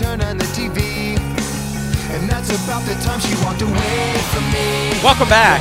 [0.00, 1.18] turn on the TV.
[2.10, 4.98] And that's about the time she walked away from me.
[5.04, 5.60] Welcome back.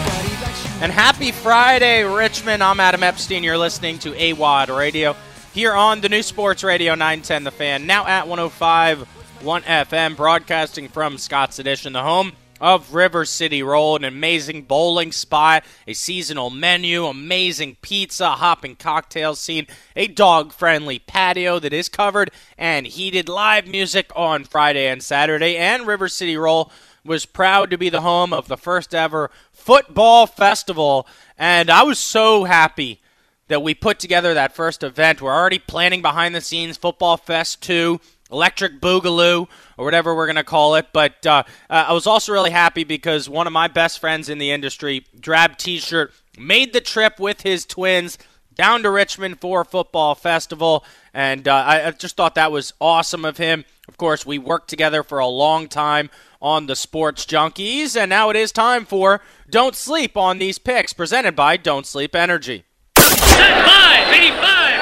[0.81, 2.64] And happy Friday, Richmond.
[2.64, 3.44] I'm Adam Epstein.
[3.44, 5.17] You're listening to AWadd Radio
[5.54, 9.02] here on the new Sports Radio 910 The Fan, now at 105
[9.44, 15.12] 1 FM, broadcasting from Scott's Addition, the home of River City Roll, an amazing bowling
[15.12, 21.90] spot, a seasonal menu, amazing pizza, hopping cocktail scene, a dog friendly patio that is
[21.90, 25.58] covered, and heated live music on Friday and Saturday.
[25.58, 26.72] And River City Roll
[27.05, 31.07] was proud to be the home of the first ever football festival.
[31.38, 33.02] And I was so happy
[33.48, 35.21] that we put together that first event.
[35.21, 37.99] We're already planning behind the scenes Football Fest 2.
[38.32, 39.48] Electric Boogaloo,
[39.78, 40.88] or whatever we're going to call it.
[40.94, 44.38] But uh, uh, I was also really happy because one of my best friends in
[44.38, 48.18] the industry, Drab T shirt, made the trip with his twins
[48.55, 50.84] down to Richmond for a football festival.
[51.14, 53.66] And uh, I, just thought that was awesome of him.
[53.88, 56.10] Of course, we worked together for a long time
[56.41, 60.93] on the Sports Junkies, and now it is time for Don't Sleep on These Picks,
[60.93, 62.64] presented by Don't Sleep Energy.
[62.96, 64.30] Five, 85, ready.
[64.30, 64.78] Hut, hut.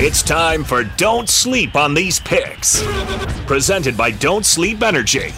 [0.00, 2.82] It's time for Don't Sleep on These Picks.
[3.46, 5.30] Presented by Don't Sleep Energy.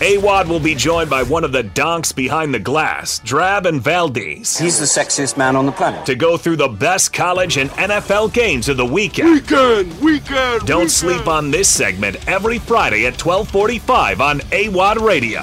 [0.00, 4.58] AWadd will be joined by one of the donks behind the glass, Drab and Valdez,
[4.58, 6.04] He's the sexiest man on the planet.
[6.04, 9.30] to go through the best college and NFL games of the weekend.
[9.30, 10.66] Weekend, weekend.
[10.66, 15.40] Don't sleep on this segment every Friday at 1245 on AWadd Radio.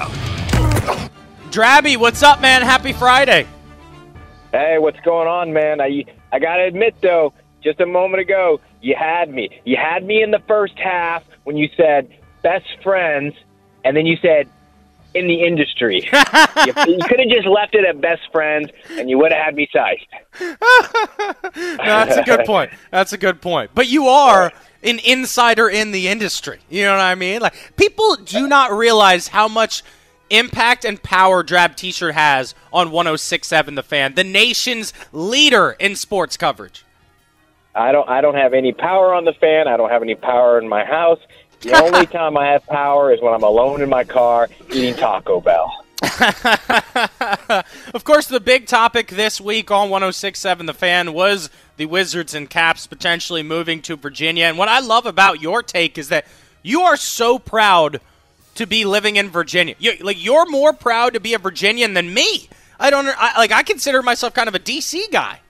[1.50, 2.62] Drabby, what's up, man?
[2.62, 3.48] Happy Friday.
[4.52, 5.80] Hey, what's going on, man?
[5.80, 7.32] I I gotta admit though,
[7.64, 9.48] just a moment ago, you had me.
[9.64, 12.08] You had me in the first half when you said
[12.42, 13.34] best friends,
[13.84, 14.48] and then you said
[15.14, 15.96] in the industry.
[16.66, 19.54] you you could have just left it at best friends, and you would have had
[19.54, 20.06] me sized.
[21.56, 22.72] No, that's a good point.
[22.90, 23.70] That's a good point.
[23.74, 26.58] But you are an insider in the industry.
[26.68, 27.40] You know what I mean?
[27.40, 29.84] Like people do not realize how much
[30.30, 36.36] impact and power Drab T-shirt has on 1067 The Fan, the nation's leader in sports
[36.36, 36.84] coverage.
[37.74, 39.68] I don't I don't have any power on the fan.
[39.68, 41.18] I don't have any power in my house.
[41.60, 45.40] The only time I have power is when I'm alone in my car eating Taco
[45.40, 45.72] Bell.
[47.94, 52.50] of course, the big topic this week on 1067 The Fan was the Wizards and
[52.50, 54.44] Caps potentially moving to Virginia.
[54.44, 56.26] And what I love about your take is that
[56.62, 58.00] you are so proud
[58.56, 59.74] to be living in Virginia.
[59.78, 62.48] You, like you're more proud to be a Virginian than me.
[62.78, 63.52] I don't I, like.
[63.52, 65.40] I consider myself kind of a DC guy.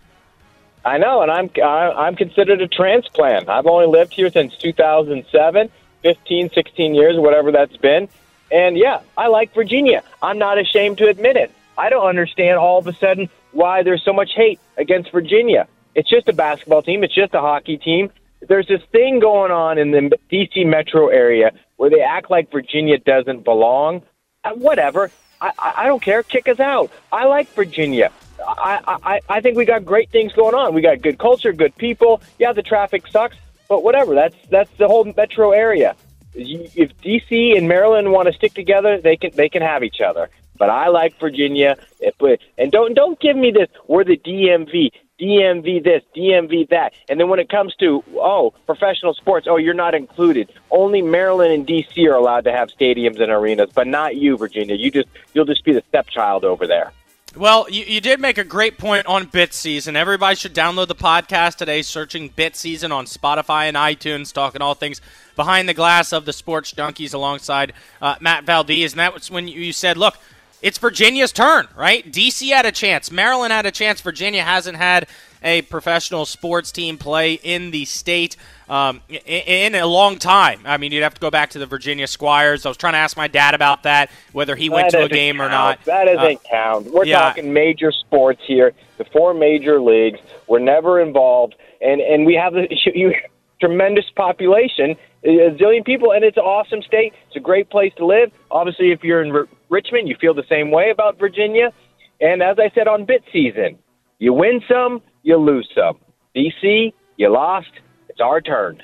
[0.85, 3.49] I know, and I'm I'm considered a transplant.
[3.49, 5.71] I've only lived here since 2007,
[6.03, 8.09] 15, 16 years, whatever that's been.
[8.53, 10.03] And yeah, I like Virginia.
[10.23, 11.51] I'm not ashamed to admit it.
[11.79, 15.67] I don't understand all of a sudden why there's so much hate against Virginia.
[15.95, 17.03] It's just a basketball team.
[17.03, 18.11] It's just a hockey team.
[18.47, 22.99] There's this thing going on in the DC metro area where they act like Virginia
[22.99, 24.03] doesn't belong.
[24.45, 25.11] Uh, whatever.
[25.41, 26.23] I, I don't care.
[26.23, 26.91] Kick us out.
[27.11, 28.13] I like Virginia.
[28.47, 30.75] I, I, I think we got great things going on.
[30.75, 32.23] We got good culture, good people.
[32.39, 33.37] Yeah, the traffic sucks,
[33.69, 34.15] but whatever.
[34.15, 35.97] That's that's the whole metro area.
[36.35, 40.31] If DC and Maryland want to stick together, they can they can have each other.
[40.57, 41.77] But I like Virginia.
[42.01, 42.15] If
[42.59, 43.69] And don't don't give me this.
[43.87, 44.91] We're the DMV.
[45.21, 46.93] DMV this, DMV that.
[47.09, 50.53] And then when it comes to, oh, professional sports, oh, you're not included.
[50.73, 54.75] Only Maryland and DC are allowed to have stadiums and arenas, but not you, Virginia.
[54.75, 56.93] You just you'll just be the stepchild over there.
[57.37, 59.97] Well, you, you did make a great point on Bit Season.
[59.97, 64.75] Everybody should download the podcast today, searching Bit Season on Spotify and iTunes, talking all
[64.75, 65.01] things
[65.35, 68.93] behind the glass of the Sports Junkies alongside uh, Matt Valdez.
[68.93, 70.17] And that was when you said, look,
[70.63, 72.09] it's Virginia's turn, right?
[72.09, 73.11] DC had a chance.
[73.11, 74.01] Maryland had a chance.
[74.01, 75.09] Virginia hasn't had
[75.43, 78.37] a professional sports team play in the state
[78.69, 80.61] um, in, in a long time.
[80.65, 82.65] I mean, you'd have to go back to the Virginia Squires.
[82.65, 85.41] I was trying to ask my dad about that, whether he went to a game
[85.41, 85.85] or not.
[85.85, 86.93] That doesn't Uh, count.
[86.93, 87.21] We're yeah.
[87.21, 88.73] talking major sports here.
[88.99, 90.21] The four major leagues.
[90.47, 93.13] We're never involved, and and we have a you,
[93.61, 97.13] tremendous population, a zillion people, and it's an awesome state.
[97.29, 98.31] It's a great place to live.
[98.51, 101.73] Obviously, if you're in R- Richmond, you feel the same way about Virginia.
[102.21, 103.79] And as I said on bit season,
[104.19, 105.99] you win some, you lose some.
[106.37, 107.71] DC, you lost.
[108.15, 108.81] It's our turn.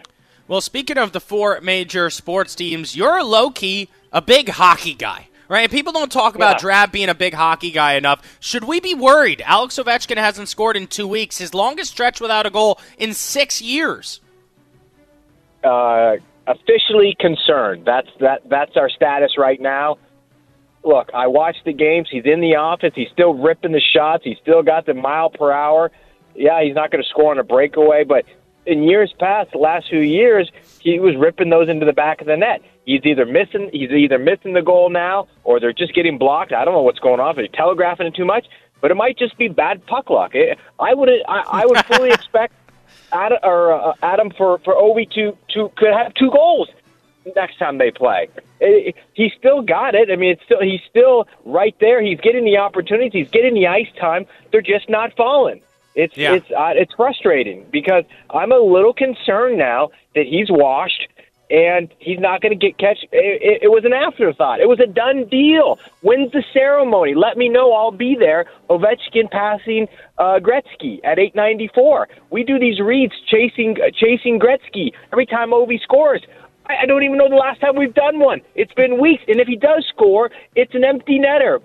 [0.49, 5.29] Well, speaking of the four major sports teams, you're low key a big hockey guy,
[5.49, 5.71] right?
[5.71, 6.59] People don't talk about Yeah.
[6.63, 8.39] Drab being a big hockey guy enough.
[8.41, 9.41] Should we be worried?
[9.47, 13.63] Alex Ovechkin hasn't scored in two weeks, his longest stretch without a goal in six
[13.63, 14.21] years.
[15.63, 16.17] uh,
[16.49, 17.85] officially concerned.
[17.85, 18.41] That's that.
[18.49, 19.99] That's our status right now.
[20.83, 22.09] Look, I watched the games.
[22.11, 22.93] He's in the office.
[22.97, 24.25] He's still ripping the shots.
[24.25, 25.93] He's still got the mile per hour.
[26.35, 28.25] Yeah, he's not going to score on a breakaway, but
[28.67, 32.27] in years past, the last few years, he was ripping those into the back of
[32.27, 32.63] the net.
[32.85, 36.53] He's either missing he's either missing the goal now or they're just getting blocked.
[36.53, 37.37] I don't know what's going on.
[37.37, 38.47] They're telegraphing it too much,
[38.81, 40.35] but it might just be bad puck luck.
[40.35, 42.55] It, I would I, I would fully expect
[43.13, 46.69] Adam, or uh, Adam for for Ovi to to could have two goals
[47.37, 48.29] next time they play.
[48.61, 50.11] It, he still got it.
[50.11, 52.03] I mean, it's still he's still right there.
[52.03, 53.13] He's getting the opportunities.
[53.13, 54.27] He's getting the ice time.
[54.51, 55.63] They're just not falling.
[55.95, 56.35] It's Yeah.
[56.35, 61.09] it's uh, it's frustrating because I'm a little concerned now that he's washed
[61.51, 62.99] and he's not going to get catch.
[63.11, 64.61] It, it, it was an afterthought.
[64.61, 65.79] It was a done deal.
[66.01, 67.15] When's the ceremony?
[67.15, 67.73] Let me know.
[67.73, 68.47] I'll be there.
[68.69, 69.89] Ovechkin passing
[70.19, 72.07] uh, Gretzky at 8:94.
[72.31, 76.23] We do these reads chasing uh, chasing Gretzky every time Ovi scores.
[76.67, 78.43] I I don't even know the last time we've done one.
[78.55, 81.61] It's been weeks, and if he does score, it's an empty netter.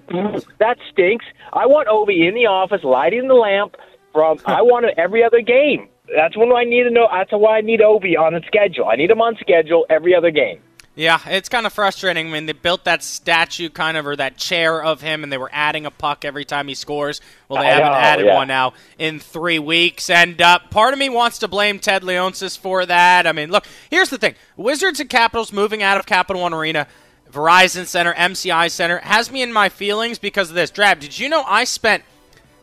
[0.57, 1.25] That stinks.
[1.53, 3.75] I want Ovi in the office, lighting the lamp.
[4.15, 5.89] From I want it every other game.
[6.15, 7.09] That's when I need to know.
[7.11, 8.87] That's why I need Ovi on the schedule.
[8.87, 10.61] I need him on schedule every other game.
[10.95, 12.27] Yeah, it's kind of frustrating.
[12.27, 15.37] I mean, they built that statue kind of or that chair of him, and they
[15.37, 17.19] were adding a puck every time he scores.
[17.49, 18.35] Well, they I haven't know, added yeah.
[18.35, 22.57] one now in three weeks, and uh, part of me wants to blame Ted Leonsis
[22.57, 23.27] for that.
[23.27, 26.87] I mean, look, here's the thing: Wizards and Capitals moving out of Capital One Arena,
[27.29, 30.71] Verizon Center, MCI Center has me in my feelings because of this.
[30.71, 32.05] Drab, did you know I spent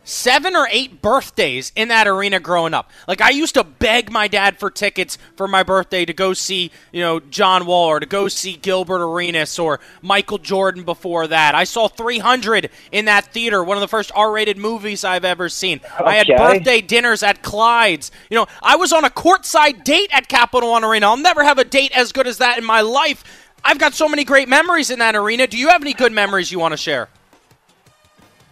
[0.03, 2.91] seven or eight birthdays in that arena growing up.
[3.07, 6.71] Like I used to beg my dad for tickets for my birthday to go see,
[6.91, 11.55] you know, John Wall or to go see Gilbert Arenas or Michael Jordan before that.
[11.55, 15.81] I saw 300 in that theater, one of the first R-rated movies I've ever seen.
[16.03, 18.11] I had birthday dinners at Clyde's.
[18.29, 21.07] You know, I was on a courtside date at Capital One Arena.
[21.07, 23.23] I'll never have a date as good as that in my life.
[23.63, 25.47] I've got so many great memories in that arena.
[25.47, 27.07] Do you have any good memories you want to share?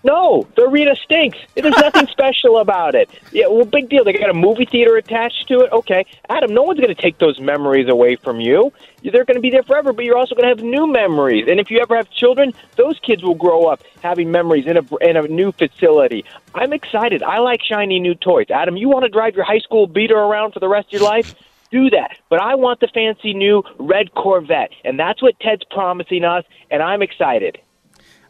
[0.04, 1.38] No, the arena stinks.
[1.54, 3.10] There's nothing special about it.
[3.32, 4.04] Yeah, well, big deal.
[4.04, 5.72] They got a movie theater attached to it.
[5.72, 8.74] Okay, Adam, no one's going to take those memories away from you.
[9.04, 11.48] They're going to be there forever, but you're also going to have new memories.
[11.48, 14.96] And if you ever have children, those kids will grow up having memories in a
[15.02, 16.26] in a new facility.
[16.56, 17.22] I'm excited.
[17.24, 18.48] I like shiny new toys.
[18.50, 21.10] Adam, you want to drive your high school beater around for the rest of your
[21.10, 21.36] life?
[21.72, 22.18] Do that.
[22.30, 26.84] But I want the fancy new red Corvette, and that's what Ted's promising us, and
[26.84, 27.60] I'm excited.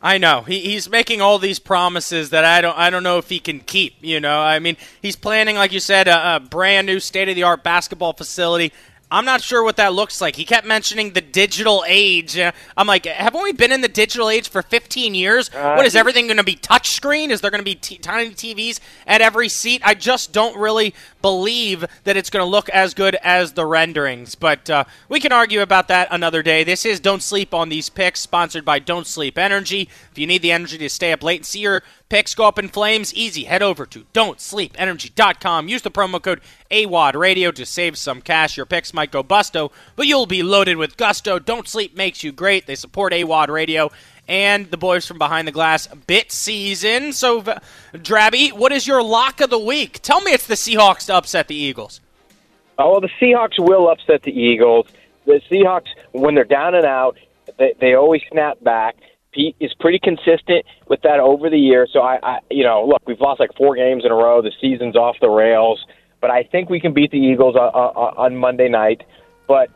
[0.01, 3.30] I know he, he's making all these promises that I don't I don't know if
[3.30, 3.95] he can keep.
[4.01, 7.36] You know, I mean, he's planning, like you said, a, a brand new state of
[7.36, 8.71] the art basketball facility.
[9.12, 10.38] I'm not sure what that looks like.
[10.38, 12.38] He kept mentioning the digital age.
[12.38, 15.50] Uh, I'm like, haven't we been in the digital age for 15 years?
[15.50, 17.30] what is everything going to be touchscreen?
[17.30, 19.81] Is there going to be t- tiny TVs at every seat?
[19.83, 24.35] I just don't really believe that it's going to look as good as the renderings.
[24.35, 26.63] But uh, we can argue about that another day.
[26.63, 29.89] This is Don't Sleep on These Picks, sponsored by Don't Sleep Energy.
[30.12, 32.59] If you need the energy to stay up late and see your picks go up
[32.59, 33.45] in flames, easy.
[33.45, 35.69] Head over to don'tsleepenergy.com.
[35.69, 38.57] Use the promo code AWadd Radio to save some cash.
[38.57, 41.39] Your picks might go busto, but you'll be loaded with gusto.
[41.39, 42.67] Don't Sleep makes you great.
[42.67, 43.91] They support AWadd Radio
[44.31, 47.11] and the boys from Behind the Glass bit season.
[47.11, 47.41] So,
[47.93, 49.99] Drabby, what is your lock of the week?
[50.01, 51.99] Tell me it's the Seahawks to upset the Eagles.
[52.79, 54.87] Oh, well, the Seahawks will upset the Eagles.
[55.25, 57.17] The Seahawks, when they're down and out,
[57.59, 58.95] they, they always snap back.
[59.33, 61.85] Pete is pretty consistent with that over the year.
[61.91, 64.41] So I, I, you know, look, we've lost like four games in a row.
[64.41, 65.85] The season's off the rails,
[66.21, 69.03] but I think we can beat the Eagles on, on, on Monday night.
[69.45, 69.69] But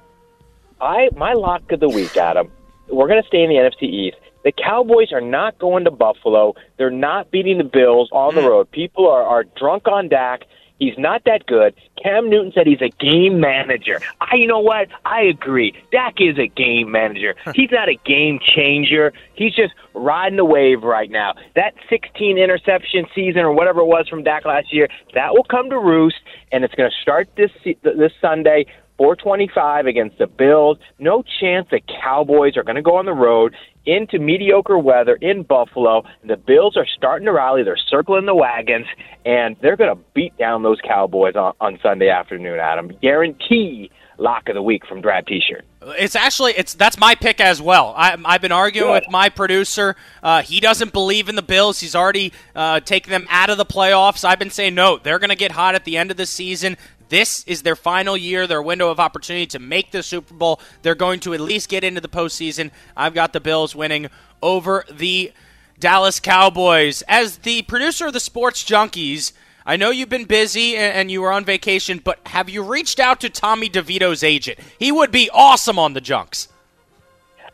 [0.80, 2.50] I, my lock of the week, Adam,
[2.88, 4.18] we're going to stay in the NFC East.
[4.46, 6.54] The Cowboys are not going to Buffalo.
[6.78, 8.48] They're not beating the Bills on the mm.
[8.48, 8.72] road.
[8.72, 10.44] People are, are drunk on Dak.
[10.78, 11.74] He's not that good.
[12.02, 14.00] Cam Newton said he's a game manager.
[14.22, 14.90] I, you know what?
[15.04, 15.74] I agree.
[15.92, 17.34] Dak is a game manager.
[17.56, 19.14] He's not a game changer.
[19.34, 21.34] He's just riding the wave right now.
[21.56, 25.72] That 16 interception season or whatever it was from Dak last year, that will come
[25.72, 26.18] to roost,
[26.52, 28.66] and it's going to start this this Sunday.
[28.98, 30.78] 425 against the Bills.
[31.00, 33.54] No chance the Cowboys are going to go on the road
[33.86, 36.04] into mediocre weather in Buffalo.
[36.24, 37.64] The Bills are starting to rally.
[37.64, 38.88] They're circling the wagons,
[39.26, 42.92] and they're going to beat down those Cowboys on, on Sunday afternoon, Adam.
[43.02, 45.66] Guarantee lock of the week from Drab T-shirt.
[46.00, 47.94] It's actually it's that's my pick as well.
[47.96, 49.04] I, I've been arguing Good.
[49.04, 49.96] with my producer.
[50.24, 51.80] Uh, he doesn't believe in the Bills.
[51.80, 54.26] He's already uh, taken them out of the playoffs.
[54.26, 54.98] I've been saying no.
[54.98, 56.78] They're going to get hot at the end of the season.
[57.10, 60.60] This is their final year, their window of opportunity to make the Super Bowl.
[60.82, 62.72] They're going to at least get into the postseason.
[62.98, 64.08] I've got the Bills winning
[64.42, 65.32] over the
[65.80, 67.04] Dallas Cowboys.
[67.08, 69.34] As the producer of the Sports Junkies,
[69.66, 73.20] I know you've been busy and you were on vacation, but have you reached out
[73.22, 74.60] to Tommy DeVito's agent?
[74.80, 76.50] He would be awesome on the Junks.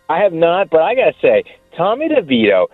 [0.10, 1.44] I have not, but I got to say,
[1.78, 2.68] Tommy DeVito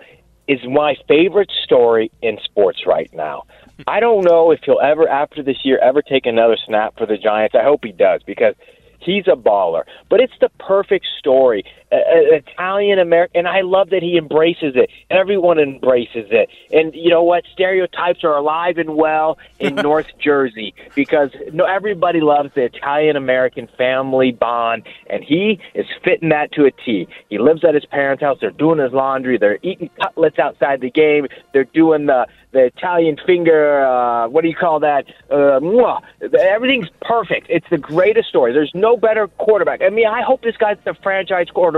[0.48, 3.44] is my favorite story in sports right now.
[3.86, 7.16] I don't know if he'll ever, after this year, ever take another snap for the
[7.16, 7.54] Giants.
[7.58, 8.54] I hope he does because
[9.00, 9.84] he's a baller.
[10.10, 11.64] But it's the perfect story.
[11.90, 14.90] Uh, Italian American, and I love that he embraces it.
[15.08, 16.50] Everyone embraces it.
[16.70, 17.44] And you know what?
[17.50, 23.68] Stereotypes are alive and well in North Jersey because no, everybody loves the Italian American
[23.78, 27.08] family bond, and he is fitting that to a T.
[27.30, 28.36] He lives at his parents' house.
[28.38, 29.38] They're doing his laundry.
[29.38, 31.26] They're eating cutlets outside the game.
[31.54, 33.84] They're doing the the Italian finger.
[33.84, 35.04] Uh, what do you call that?
[35.30, 36.00] Uh, mwah.
[36.38, 37.46] everything's perfect.
[37.50, 38.52] It's the greatest story.
[38.52, 39.82] There's no better quarterback.
[39.82, 41.77] I mean, I hope this guy's the franchise quarterback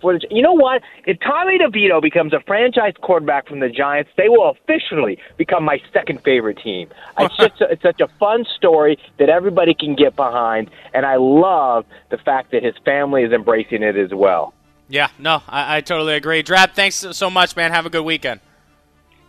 [0.00, 0.26] for the.
[0.30, 0.82] You know what?
[1.06, 5.80] If Tommy DeVito becomes a franchise quarterback from the Giants, they will officially become my
[5.92, 6.88] second favorite team.
[7.20, 11.84] It's just it's such a fun story that everybody can get behind, and I love
[12.10, 14.54] the fact that his family is embracing it as well.
[14.88, 16.42] Yeah, no, I, I totally agree.
[16.42, 17.72] Drab, thanks so much, man.
[17.72, 18.40] Have a good weekend.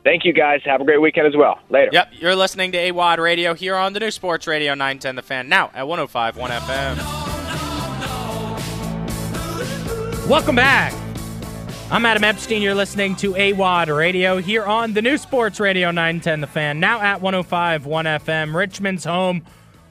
[0.03, 0.61] Thank you, guys.
[0.65, 1.59] Have a great weekend as well.
[1.69, 1.89] Later.
[1.91, 5.49] Yep, you're listening to AWadd Radio here on the new Sports Radio 910 The Fan,
[5.49, 7.28] now at 105.1 FM.
[10.29, 10.93] Welcome back.
[11.89, 12.61] I'm Adam Epstein.
[12.61, 17.01] You're listening to AWadd Radio here on the new Sports Radio 910 The Fan, now
[17.01, 19.43] at 105.1 FM, Richmond's home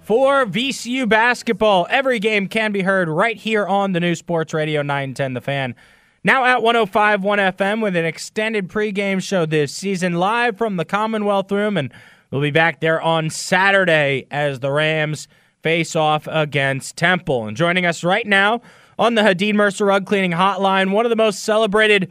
[0.03, 1.89] for VCU basketball.
[1.91, 5.75] Every game can be heard right here on the new Sports Radio 910 The Fan.
[6.23, 7.21] Now at 105.1
[7.57, 11.93] FM with an extended pregame show this season live from the Commonwealth Room, and
[12.31, 15.27] we'll be back there on Saturday as the Rams
[15.65, 17.49] face off against Temple.
[17.49, 18.63] And joining us right now
[18.99, 22.09] on the Hadid Mercer Rug Cleaning Hotline, one of the most celebrated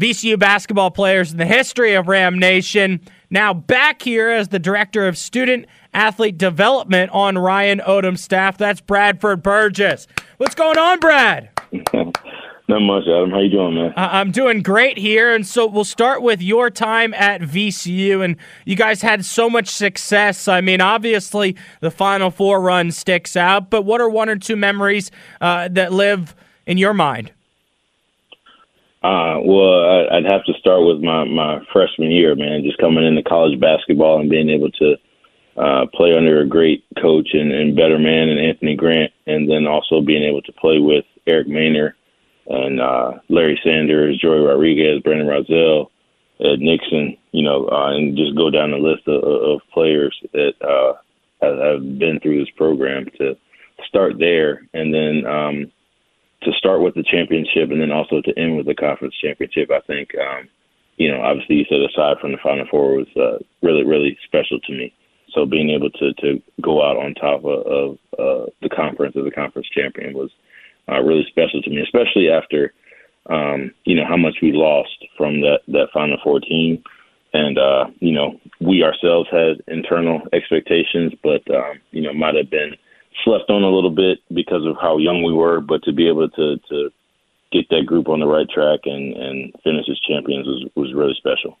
[0.00, 3.00] VCU basketball players in the history of Ram Nation.
[3.28, 8.56] Now back here as the director of student athlete development on Ryan Odom's staff.
[8.56, 10.06] That's Bradford Burgess.
[10.38, 11.50] What's going on, Brad?
[12.70, 13.32] Not much, Adam.
[13.32, 13.92] How you doing, man?
[13.96, 18.76] I'm doing great here, and so we'll start with your time at VCU, and you
[18.76, 20.46] guys had so much success.
[20.46, 24.54] I mean, obviously the Final Four run sticks out, but what are one or two
[24.54, 25.10] memories
[25.40, 27.32] uh, that live in your mind?
[29.02, 32.62] Uh, well, I'd have to start with my my freshman year, man.
[32.62, 34.94] Just coming into college basketball and being able to
[35.56, 39.66] uh, play under a great coach and, and better man and Anthony Grant, and then
[39.66, 41.94] also being able to play with Eric Maynor
[42.50, 45.86] and uh, Larry Sanders, Joey Rodriguez, Brandon Rozzell,
[46.40, 50.54] Ed Nixon, you know, uh, and just go down the list of, of players that
[50.60, 50.94] uh,
[51.42, 53.36] have, have been through this program to
[53.86, 55.72] start there, and then um,
[56.42, 59.70] to start with the championship, and then also to end with the conference championship.
[59.70, 60.48] I think, um,
[60.96, 64.58] you know, obviously you said aside from the Final Four was uh, really, really special
[64.60, 64.92] to me.
[65.34, 69.24] So being able to to go out on top of, of uh, the conference as
[69.24, 70.30] a conference champion was
[70.90, 72.72] uh, really special to me, especially after
[73.26, 76.82] um, you know how much we lost from that that Final Four team,
[77.32, 82.50] and uh, you know we ourselves had internal expectations, but um, you know might have
[82.50, 82.74] been
[83.24, 85.60] slept on a little bit because of how young we were.
[85.60, 86.90] But to be able to to
[87.52, 91.14] get that group on the right track and and finish as champions was was really
[91.16, 91.58] special.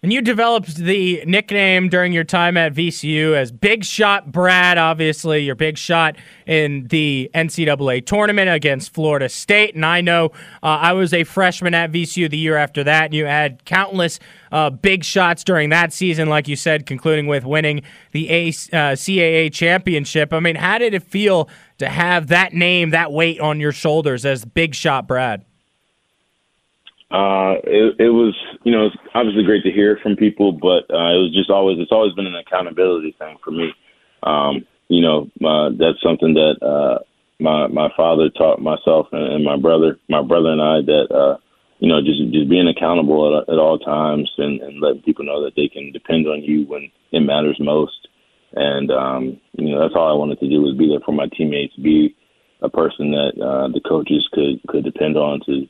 [0.00, 5.40] And you developed the nickname during your time at VCU as Big Shot Brad, obviously,
[5.40, 6.14] your big shot
[6.46, 9.74] in the NCAA tournament against Florida State.
[9.74, 10.26] And I know
[10.62, 14.20] uh, I was a freshman at VCU the year after that, and you had countless
[14.52, 18.94] uh, big shots during that season, like you said, concluding with winning the a- uh,
[18.94, 20.32] CAA championship.
[20.32, 24.24] I mean, how did it feel to have that name, that weight on your shoulders
[24.24, 25.44] as Big Shot Brad?
[27.10, 31.16] Uh, it, it was, you know, it's obviously great to hear from people, but uh,
[31.16, 33.72] it was just always, it's always been an accountability thing for me.
[34.22, 36.98] Um, you know, uh, that's something that uh,
[37.40, 41.36] my my father taught myself and, and my brother, my brother and I, that uh,
[41.78, 45.44] you know, just just being accountable at, at all times and, and letting people know
[45.44, 48.08] that they can depend on you when it matters most.
[48.54, 51.28] And um, you know, that's all I wanted to do was be there for my
[51.36, 52.16] teammates, be
[52.62, 55.68] a person that uh, the coaches could could depend on to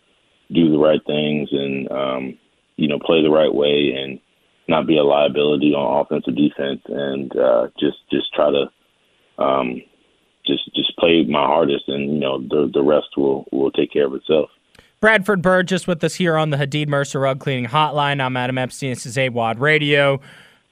[0.52, 2.38] do the right things and um,
[2.76, 4.20] you know play the right way and
[4.68, 9.82] not be a liability on offense or defense and uh, just just try to um,
[10.46, 14.06] just just play my hardest and you know the the rest will will take care
[14.06, 14.50] of itself.
[15.00, 18.20] Bradford Burgess with us here on the Hadid Mercer Rug Cleaning Hotline.
[18.20, 18.90] I'm Adam Epstein.
[18.90, 20.20] This is AWadd Radio.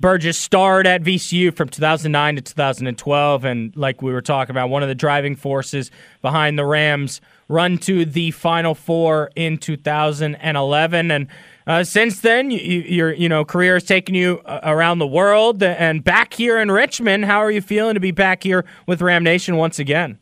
[0.01, 4.83] Burgess starred at VCU from 2009 to 2012, and like we were talking about, one
[4.83, 5.91] of the driving forces
[6.23, 11.11] behind the Rams' run to the Final Four in 2011.
[11.11, 11.27] And
[11.67, 15.63] uh, since then, you, your you know career has taken you uh, around the world
[15.63, 17.25] and back here in Richmond.
[17.25, 20.19] How are you feeling to be back here with Ram Nation once again?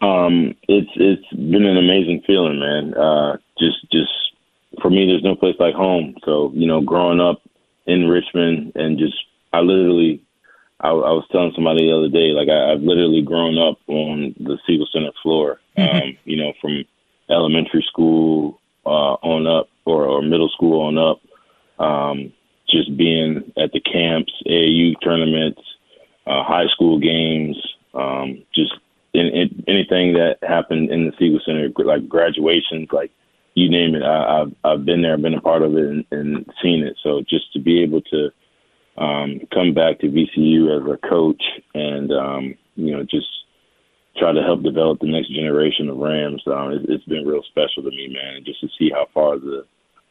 [0.00, 2.94] Um, it's it's been an amazing feeling, man.
[2.94, 4.12] Uh, just just
[4.82, 6.16] for me, there's no place like home.
[6.24, 7.42] So you know, growing up
[7.86, 9.16] in Richmond and just
[9.52, 10.22] I literally,
[10.80, 14.34] I, I was telling somebody the other day, like I, I've literally grown up on
[14.38, 15.60] the Siegel Center floor.
[15.78, 16.84] Um, you know, from
[17.30, 21.20] elementary school uh, on up, or, or middle school on up.
[21.78, 22.32] Um,
[22.68, 25.60] just being at the camps, AAU tournaments,
[26.26, 27.56] uh, high school games,
[27.94, 28.72] um, just
[29.14, 33.10] in, in, anything that happened in the Siegel Center, like graduations, like
[33.54, 34.02] you name it.
[34.02, 36.96] I, I've I've been there, been a part of it, and, and seen it.
[37.02, 38.30] So just to be able to
[38.98, 41.42] um, come back to VCU as a coach,
[41.74, 43.26] and um, you know, just
[44.18, 47.82] try to help develop the next generation of Rams, um, it, it's been real special
[47.82, 48.44] to me, man.
[48.44, 49.64] Just to see how far the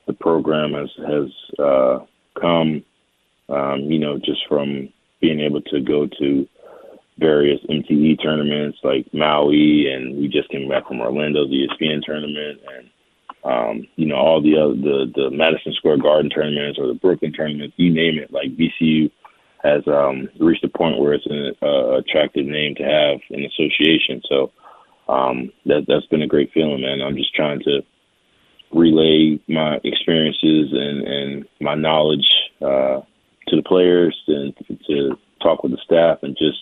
[0.07, 1.99] the program has has uh,
[2.39, 2.83] come,
[3.49, 4.89] um, you know, just from
[5.21, 6.47] being able to go to
[7.17, 12.59] various MTE tournaments like Maui, and we just came back from Orlando, the ESPN tournament,
[12.75, 12.89] and
[13.45, 17.31] um, you know all the other the the Madison Square Garden tournaments or the Brooklyn
[17.31, 18.33] tournaments, you name it.
[18.33, 19.11] Like VCU
[19.63, 24.21] has um, reached a point where it's an uh, attractive name to have in association.
[24.27, 24.51] So
[25.07, 27.01] um, that that's been a great feeling, man.
[27.01, 27.81] I'm just trying to
[28.73, 32.27] relay my experiences and and my knowledge
[32.61, 33.01] uh,
[33.47, 34.55] to the players and
[34.87, 36.57] to talk with the staff and just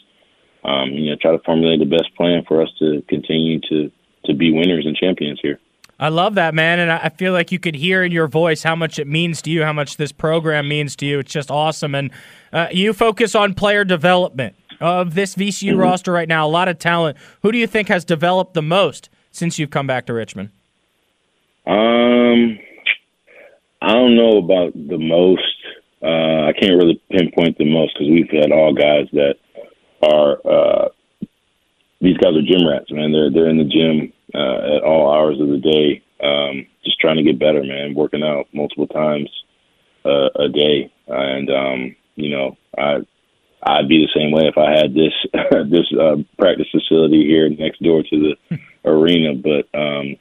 [0.65, 3.89] um, you know try to formulate the best plan for us to continue to
[4.25, 5.59] to be winners and champions here.
[5.99, 6.79] I love that, man.
[6.79, 9.49] And I feel like you could hear in your voice how much it means to
[9.49, 11.19] you, how much this program means to you.
[11.19, 11.95] It's just awesome.
[11.95, 12.11] And
[12.51, 15.79] uh, you focus on player development of this VCU mm-hmm.
[15.79, 17.17] roster right now, a lot of talent.
[17.41, 20.49] Who do you think has developed the most since you've come back to Richmond?
[21.65, 22.59] Um,
[23.81, 25.41] I don't know about the most.
[26.01, 29.35] Uh, I can't really pinpoint the most because we've had all guys that
[30.01, 30.89] are uh,
[32.01, 33.13] these guys are gym rats, man.
[33.13, 37.17] They're they're in the gym uh, at all hours of the day, um, just trying
[37.17, 37.93] to get better, man.
[37.93, 39.29] Working out multiple times
[40.05, 42.97] uh, a day, and um, you know, I
[43.65, 45.13] I'd be the same way if I had this
[45.69, 49.33] this uh, practice facility here next door to the arena.
[49.35, 50.17] But um,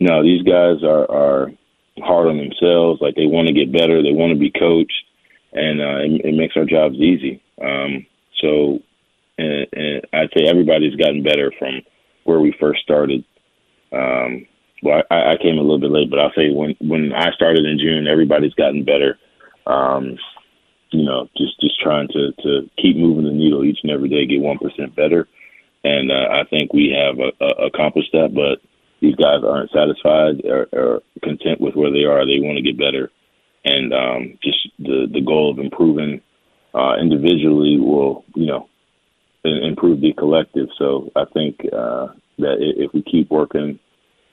[0.00, 1.52] no, these guys are are
[1.98, 3.00] hard on themselves.
[3.00, 5.04] Like they want to get better, they want to be coached,
[5.52, 7.42] and uh, it, it makes our jobs easy.
[7.60, 8.06] Um,
[8.40, 8.80] so,
[9.38, 11.82] and, and I'd say everybody's gotten better from
[12.24, 13.24] where we first started.
[13.92, 14.46] Um,
[14.82, 17.64] well, I, I came a little bit late, but I'll say when when I started
[17.64, 19.18] in June, everybody's gotten better.
[19.66, 20.18] Um,
[20.90, 24.26] you know, just just trying to to keep moving the needle each and every day,
[24.26, 25.28] get one percent better,
[25.84, 28.34] and uh, I think we have uh, uh, accomplished that.
[28.34, 28.60] But
[29.00, 32.26] these guys aren't satisfied or, or content with where they are.
[32.26, 33.10] They want to get better,
[33.64, 36.20] and um, just the the goal of improving
[36.74, 38.68] uh, individually will you know
[39.44, 40.68] improve the collective.
[40.78, 43.78] So I think uh, that if we keep working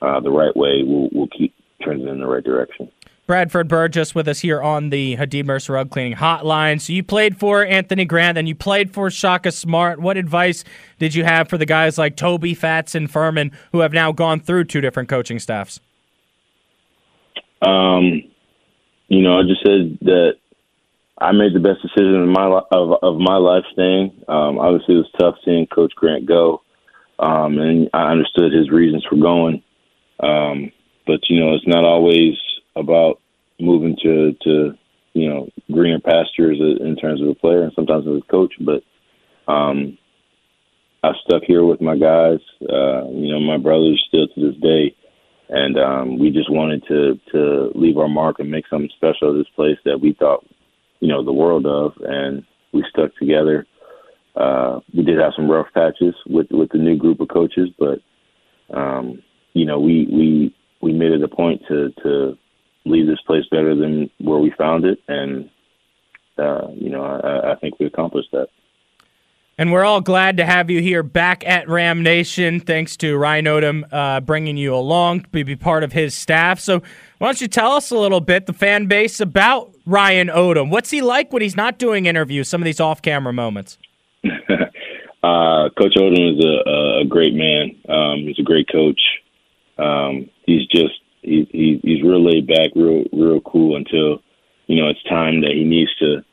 [0.02, 2.90] uh, the right way, we'll, we'll keep trending in the right direction.
[3.30, 6.82] Bradford Burgess with us here on the Hadid Mercer Rug Cleaning Hotline.
[6.82, 10.00] So you played for Anthony Grant and you played for Shaka Smart.
[10.00, 10.64] What advice
[10.98, 14.40] did you have for the guys like Toby, Fats, and Furman who have now gone
[14.40, 15.80] through two different coaching staffs?
[17.62, 18.24] Um,
[19.10, 20.34] you know, I just said that
[21.20, 24.24] I made the best decision of my of, of my life staying.
[24.28, 26.62] Um, obviously, it was tough seeing Coach Grant go,
[27.20, 29.62] um, and I understood his reasons for going.
[30.20, 30.72] Um,
[31.06, 32.36] but you know, it's not always
[32.76, 33.20] about
[33.60, 34.74] moving to to
[35.14, 38.54] you know greener pastures in terms of a player and sometimes as a coach.
[38.60, 38.84] But
[39.52, 39.98] um,
[41.04, 42.40] I stuck here with my guys.
[42.62, 44.96] Uh, you know, my brothers still to this day,
[45.50, 49.38] and um, we just wanted to to leave our mark and make something special at
[49.38, 50.46] this place that we thought
[51.00, 53.66] you know the world of, and we stuck together.
[54.40, 58.00] Uh, we did have some rough patches with with the new group of coaches, but
[58.76, 59.22] um,
[59.54, 62.38] you know we we we made it a point to to
[62.86, 65.50] leave this place better than where we found it, and
[66.38, 68.48] uh, you know I, I think we accomplished that.
[69.58, 72.62] And we're all glad to have you here back at Ram Nation.
[72.62, 76.62] Thanks to Ryan Odom uh, bringing you along to be part of his staff.
[76.62, 76.82] So,
[77.18, 80.70] why don't you tell us a little bit, the fan base, about Ryan Odom?
[80.70, 83.78] What's he like when he's not doing interviews, some of these off camera moments?
[85.24, 87.76] Uh, coach Odom is a, a great man.
[87.90, 89.02] Um, he's a great coach.
[89.78, 94.22] Um, he's just he, he, he's real laid back, real real cool until
[94.68, 96.24] you know it's time that he needs to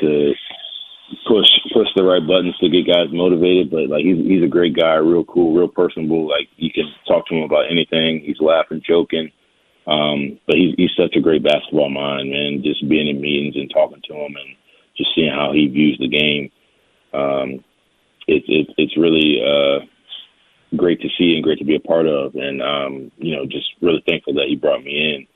[0.00, 0.34] to
[1.26, 3.70] push push the right buttons to get guys motivated.
[3.70, 6.28] But like he's he's a great guy, real cool, real personable.
[6.28, 8.20] Like you can talk to him about anything.
[8.20, 9.30] He's laughing, joking.
[9.86, 12.62] Um, but he's he's such a great basketball mind, man.
[12.62, 14.56] Just being in meetings and talking to him and
[14.96, 16.50] just seeing how he views the game.
[17.12, 17.64] Um,
[18.26, 19.84] it's it, it's really uh,
[20.76, 22.34] great to see and great to be a part of.
[22.34, 25.26] And um, you know, just really thankful that he brought me in.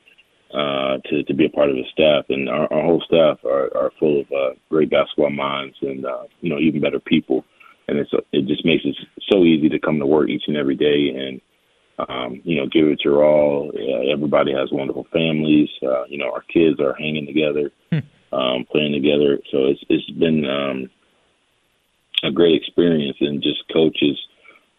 [0.55, 3.68] uh, to to be a part of his staff, and our, our whole staff are,
[3.77, 7.44] are full of uh, great basketball minds and uh, you know even better people,
[7.87, 8.96] and it's it just makes it
[9.31, 11.40] so easy to come to work each and every day and
[12.09, 13.70] um, you know give it your all.
[13.74, 15.68] Uh, everybody has wonderful families.
[15.83, 17.70] Uh, you know our kids are hanging together,
[18.33, 20.90] um, playing together, so it's it's been um,
[22.22, 24.18] a great experience, and just coaches,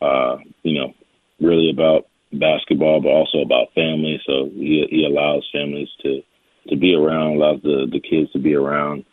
[0.01, 0.93] uh, you know,
[1.39, 4.21] really about basketball, but also about family.
[4.25, 6.21] So he he allows families to
[6.69, 9.05] to be around, allows the the kids to be around,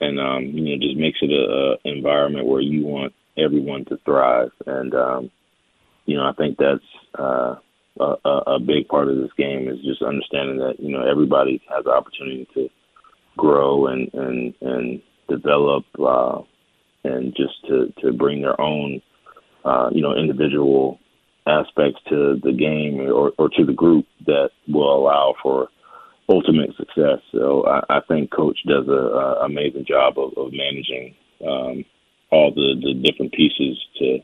[0.00, 3.98] and um, you know just makes it a, a environment where you want everyone to
[4.04, 4.50] thrive.
[4.66, 5.30] And um,
[6.06, 6.84] you know I think that's
[7.18, 7.56] uh,
[8.00, 11.84] a, a big part of this game is just understanding that you know everybody has
[11.84, 12.68] the opportunity to
[13.36, 16.40] grow and and and develop uh,
[17.06, 19.00] and just to to bring their own
[19.64, 20.98] uh, you know individual
[21.46, 25.68] aspects to the game or, or to the group that will allow for
[26.28, 27.20] ultimate success.
[27.32, 31.14] So I, I think Coach does a, a amazing job of, of managing
[31.46, 31.84] um,
[32.30, 34.18] all the, the different pieces to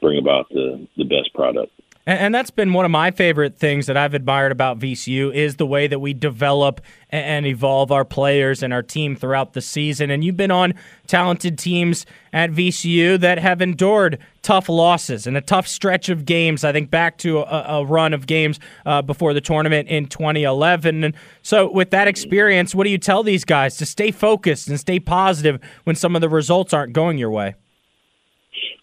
[0.00, 1.72] bring about the, the best product.
[2.08, 5.56] And, and, that's been one of my favorite things that I've admired about VCU is
[5.56, 10.10] the way that we develop and evolve our players and our team throughout the season.
[10.10, 10.72] And you've been on
[11.06, 16.64] talented teams at VCU that have endured tough losses and a tough stretch of games.
[16.64, 21.04] I think back to a, a run of games uh, before the tournament in 2011.
[21.04, 24.80] And so, with that experience, what do you tell these guys to stay focused and
[24.80, 27.54] stay positive when some of the results aren't going your way?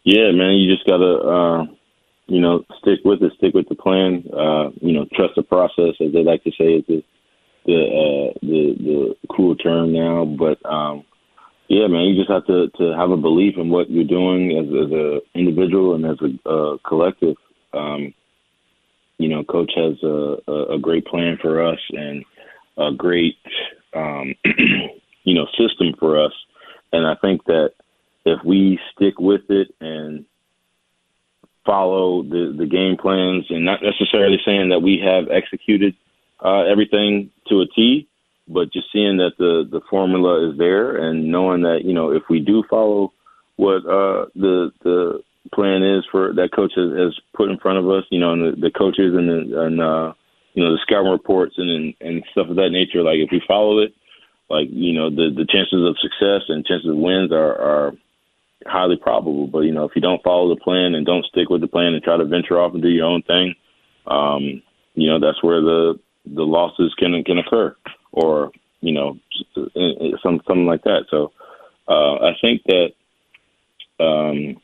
[0.03, 1.17] Yeah, man, you just gotta.
[1.17, 1.75] Uh
[2.27, 4.23] you know, stick with it, stick with the plan.
[4.33, 7.03] Uh, you know, trust the process, as they like to say, is the
[7.65, 10.25] the uh, the the cool term now.
[10.25, 11.03] But um,
[11.67, 14.65] yeah, man, you just have to to have a belief in what you're doing as
[14.65, 17.35] as a individual and as a uh, collective.
[17.73, 18.13] Um,
[19.17, 22.25] you know, coach has a, a, a great plan for us and
[22.77, 23.37] a great
[23.93, 24.33] um,
[25.23, 26.33] you know system for us,
[26.91, 27.71] and I think that
[28.25, 30.25] if we stick with it and
[31.65, 35.95] follow the the game plans, and not necessarily saying that we have executed
[36.43, 38.07] uh, everything to a T,
[38.47, 42.23] but just seeing that the the formula is there, and knowing that you know if
[42.29, 43.11] we do follow
[43.57, 45.23] what uh, the the
[45.53, 48.41] plan is for that coach has, has put in front of us, you know, and
[48.41, 50.13] the, the coaches and the, and uh,
[50.53, 53.03] you know the scouting reports and, and stuff of that nature.
[53.03, 53.93] Like if we follow it,
[54.49, 57.93] like you know the the chances of success and chances of wins are are
[58.65, 59.47] highly probable.
[59.47, 61.93] But you know, if you don't follow the plan and don't stick with the plan
[61.93, 63.55] and try to venture off and do your own thing,
[64.07, 64.61] um,
[64.93, 67.75] you know, that's where the the losses can can occur,
[68.11, 68.51] or
[68.81, 69.17] you know,
[70.23, 71.05] some something like that.
[71.09, 71.31] So
[71.87, 72.89] uh, I think that
[73.99, 74.61] um,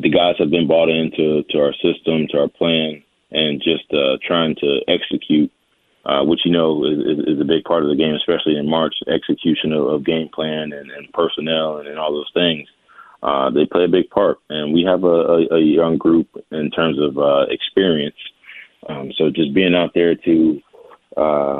[0.00, 4.16] the guys have been bought into to our system, to our plan, and just uh,
[4.26, 5.50] trying to execute.
[6.04, 6.98] Uh, which you know is,
[7.28, 8.92] is, a big part of the game, especially in March.
[9.06, 12.66] Execution of, of game plan and, and personnel and, and all those things
[13.22, 14.38] uh, they play a big part.
[14.50, 18.16] And we have a, a, a young group in terms of uh, experience.
[18.88, 20.60] Um, so just being out there to
[21.16, 21.58] uh,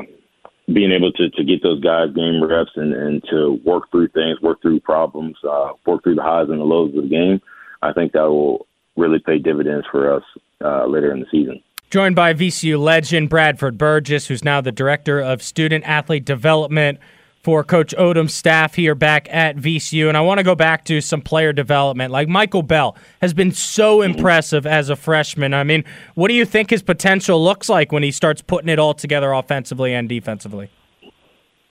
[0.72, 4.40] being able to, to get those guys game reps and, and to work through things,
[4.40, 7.40] work through problems, uh, work through the highs and the lows of the game,
[7.82, 10.22] I think that will really pay dividends for us
[10.64, 11.62] uh, later in the season.
[11.90, 16.98] Joined by VCU legend Bradford Burgess, who's now the director of student athlete development
[17.42, 20.08] for Coach Odom's staff here back at VCU.
[20.08, 22.12] And I want to go back to some player development.
[22.12, 25.52] Like Michael Belle has been so impressive as a freshman.
[25.52, 28.78] I mean, what do you think his potential looks like when he starts putting it
[28.78, 30.70] all together offensively and defensively?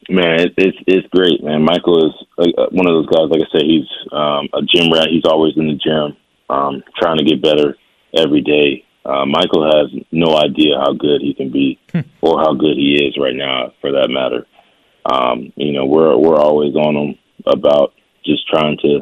[0.09, 1.63] Man, it's it's great, man.
[1.63, 3.29] Michael is uh, one of those guys.
[3.29, 5.07] Like I said, he's um, a gym rat.
[5.09, 6.17] He's always in the gym,
[6.49, 7.77] um, trying to get better
[8.17, 8.83] every day.
[9.05, 12.01] Uh, Michael has no idea how good he can be, hmm.
[12.19, 14.45] or how good he is right now, for that matter
[15.05, 17.93] um, you know, we're we're always on him about
[18.25, 18.99] just trying to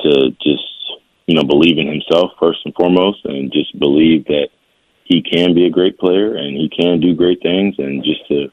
[0.00, 0.64] to just
[1.26, 4.48] you know believe in himself first and foremost, and just believe that
[5.04, 8.48] he can be a great player and he can do great things, and just to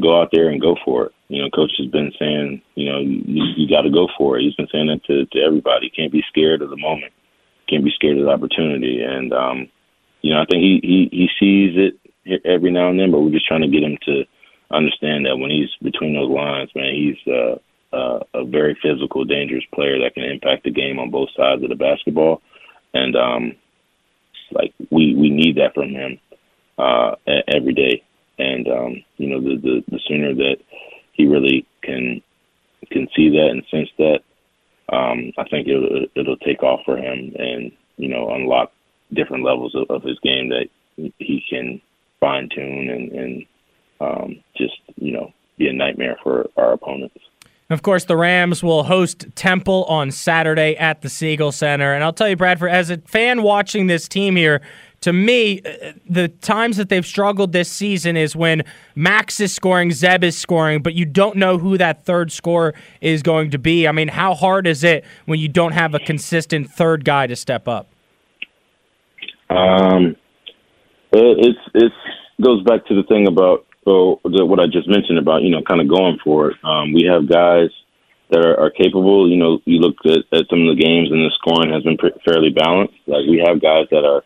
[0.00, 1.12] go out there and go for it.
[1.28, 4.42] You know, coach has been saying, you know, you, you got to go for it.
[4.42, 5.90] He's been saying that to, to everybody.
[5.90, 7.12] Can't be scared of the moment.
[7.68, 9.02] Can't be scared of the opportunity.
[9.02, 9.68] And um,
[10.22, 13.32] you know, I think he he he sees it every now and then, but we're
[13.32, 14.24] just trying to get him to
[14.70, 17.56] understand that when he's between those lines, man, he's uh,
[17.94, 21.70] uh, a very physical, dangerous player that can impact the game on both sides of
[21.70, 22.42] the basketball,
[22.92, 23.52] and um,
[24.52, 26.18] like we we need that from him
[26.78, 27.14] uh,
[27.48, 28.02] every day.
[28.38, 30.56] And um, you know, the, the the sooner that
[31.12, 32.22] he really can
[32.90, 34.20] can see that and sense that,
[34.94, 38.72] um, I think it'll it'll take off for him and you know unlock
[39.12, 40.68] different levels of, of his game that
[41.18, 41.80] he can
[42.20, 43.46] fine tune and, and
[44.00, 47.18] um, just you know be a nightmare for our opponents.
[47.70, 51.92] Of course, the Rams will host Temple on Saturday at the Siegel Center.
[51.92, 54.62] And I'll tell you, Bradford, as a fan watching this team here,
[55.02, 59.92] to me, uh, the times that they've struggled this season is when Max is scoring,
[59.92, 63.86] Zeb is scoring, but you don't know who that third scorer is going to be.
[63.86, 67.36] I mean, how hard is it when you don't have a consistent third guy to
[67.36, 67.88] step up?
[69.50, 70.16] Um,
[71.12, 71.94] it's it's
[72.42, 75.62] goes back to the thing about so the, what I just mentioned about you know
[75.62, 76.56] kind of going for it.
[76.64, 77.70] Um, we have guys
[78.30, 79.30] that are, are capable.
[79.30, 81.96] You know, you look at, at some of the games and the scoring has been
[81.96, 82.94] pre- fairly balanced.
[83.06, 84.22] Like we have guys that are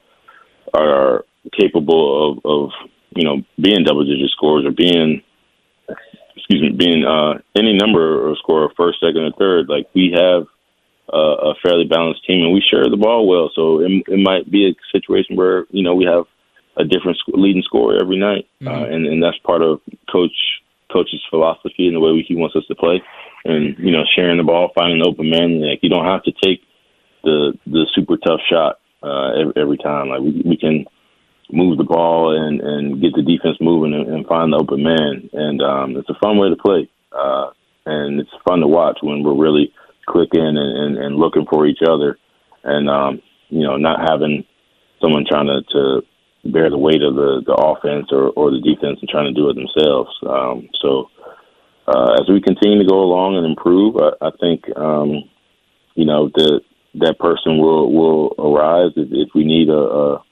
[0.74, 1.24] are
[1.58, 2.70] capable of, of
[3.14, 5.22] you know being double digit scores or being
[6.36, 9.68] excuse me being uh, any number of score first, second, or third.
[9.68, 10.46] Like we have
[11.12, 13.50] a fairly balanced team and we share the ball well.
[13.54, 16.24] So it, it might be a situation where you know we have
[16.76, 18.82] a different sc- leading scorer every night, uh, mm-hmm.
[18.82, 19.80] uh, and and that's part of
[20.10, 20.36] coach
[20.92, 23.02] coach's philosophy and the way he wants us to play.
[23.44, 25.60] And you know, sharing the ball, finding the open man.
[25.60, 26.60] Like you don't have to take
[27.24, 30.08] the the super tough shot uh, every, every time.
[30.08, 30.84] Like we, we can
[31.50, 35.28] move the ball and and get the defense moving and, and find the open man.
[35.32, 37.50] And um, it's a fun way to play, uh,
[37.86, 39.72] and it's fun to watch when we're really
[40.06, 42.18] clicking and, and, and looking for each other,
[42.64, 44.44] and um, you know, not having
[45.00, 46.02] someone trying to, to
[46.44, 49.48] bear the weight of the, the offense or, or the defense and trying to do
[49.48, 50.10] it themselves.
[50.26, 51.10] Um, so
[51.86, 55.24] uh, as we continue to go along and improve, I, I think um,
[55.94, 56.60] you know the
[56.94, 60.24] that person will will arise if, if we need a, a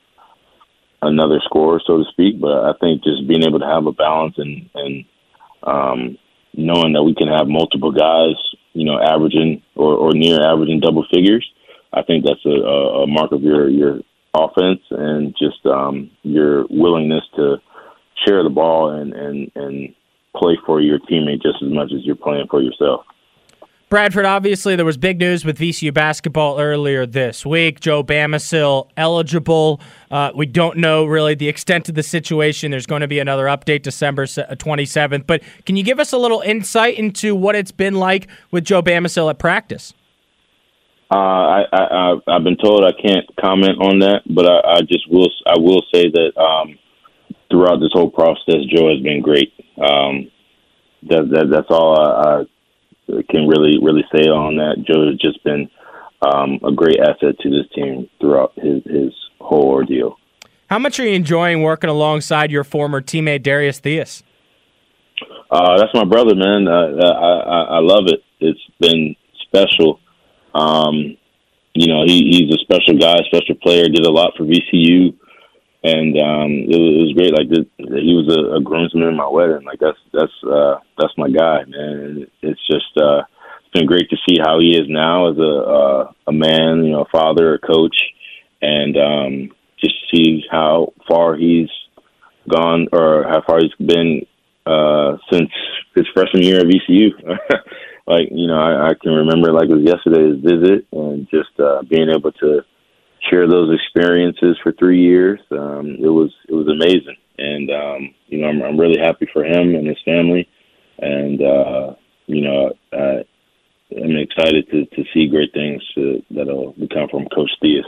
[1.02, 2.40] another score, so to speak.
[2.40, 5.04] But I think just being able to have a balance and and
[5.62, 6.18] um,
[6.54, 8.36] knowing that we can have multiple guys,
[8.72, 11.48] you know, averaging or, or near averaging double figures,
[11.92, 14.00] I think that's a, a mark of your your
[14.34, 17.56] offense and just um, your willingness to
[18.26, 19.94] share the ball and and and
[20.36, 23.04] play for your teammate just as much as you're playing for yourself.
[23.90, 27.80] Bradford, obviously, there was big news with VCU basketball earlier this week.
[27.80, 29.80] Joe Bamisile eligible.
[30.12, 32.70] Uh, we don't know really the extent of the situation.
[32.70, 35.26] There's going to be another update December 27th.
[35.26, 38.80] But can you give us a little insight into what it's been like with Joe
[38.80, 39.92] Bamisile at practice?
[41.12, 45.10] Uh, I, I, I've been told I can't comment on that, but I, I just
[45.10, 45.28] will.
[45.46, 46.78] I will say that um,
[47.50, 49.52] throughout this whole process, Joe has been great.
[49.76, 50.30] Um,
[51.08, 52.42] that, that that's all I,
[53.12, 54.84] I can really really say on that.
[54.86, 55.68] Joe has just been
[56.22, 60.16] um, a great asset to this team throughout his his whole ordeal.
[60.68, 64.22] How much are you enjoying working alongside your former teammate Darius Theus?
[65.50, 66.68] Uh, that's my brother, man.
[66.68, 68.22] Uh, I, I I love it.
[68.38, 69.98] It's been special.
[70.54, 71.16] Um,
[71.74, 73.84] you know, he, he's a special guy, special player.
[73.84, 75.14] Did a lot for VCU
[75.82, 77.32] and um, it, was, it was great.
[77.32, 79.64] Like this, he was a, a groomsman in my wedding.
[79.64, 82.26] Like that's that's uh, that's my guy, man.
[82.42, 83.24] It's just uh,
[83.60, 86.92] it's been great to see how he is now as a uh, a man, you
[86.92, 87.96] know, a father, a coach,
[88.60, 91.70] and um, just see how far he's
[92.48, 94.26] gone or how far he's been
[94.66, 95.50] uh, since
[95.94, 97.08] his freshman year at VCU.
[98.06, 101.82] like you know, I, I can remember like it was yesterday's visit, and just uh,
[101.88, 102.60] being able to
[103.28, 105.40] share those experiences for three years.
[105.50, 109.44] Um, it was it was amazing, and um, you know I'm, I'm really happy for
[109.44, 110.48] him and his family,
[110.98, 111.94] and uh,
[112.26, 113.24] you know I,
[113.96, 115.82] I'm excited to, to see great things
[116.30, 117.84] that'll come from Coach Theus.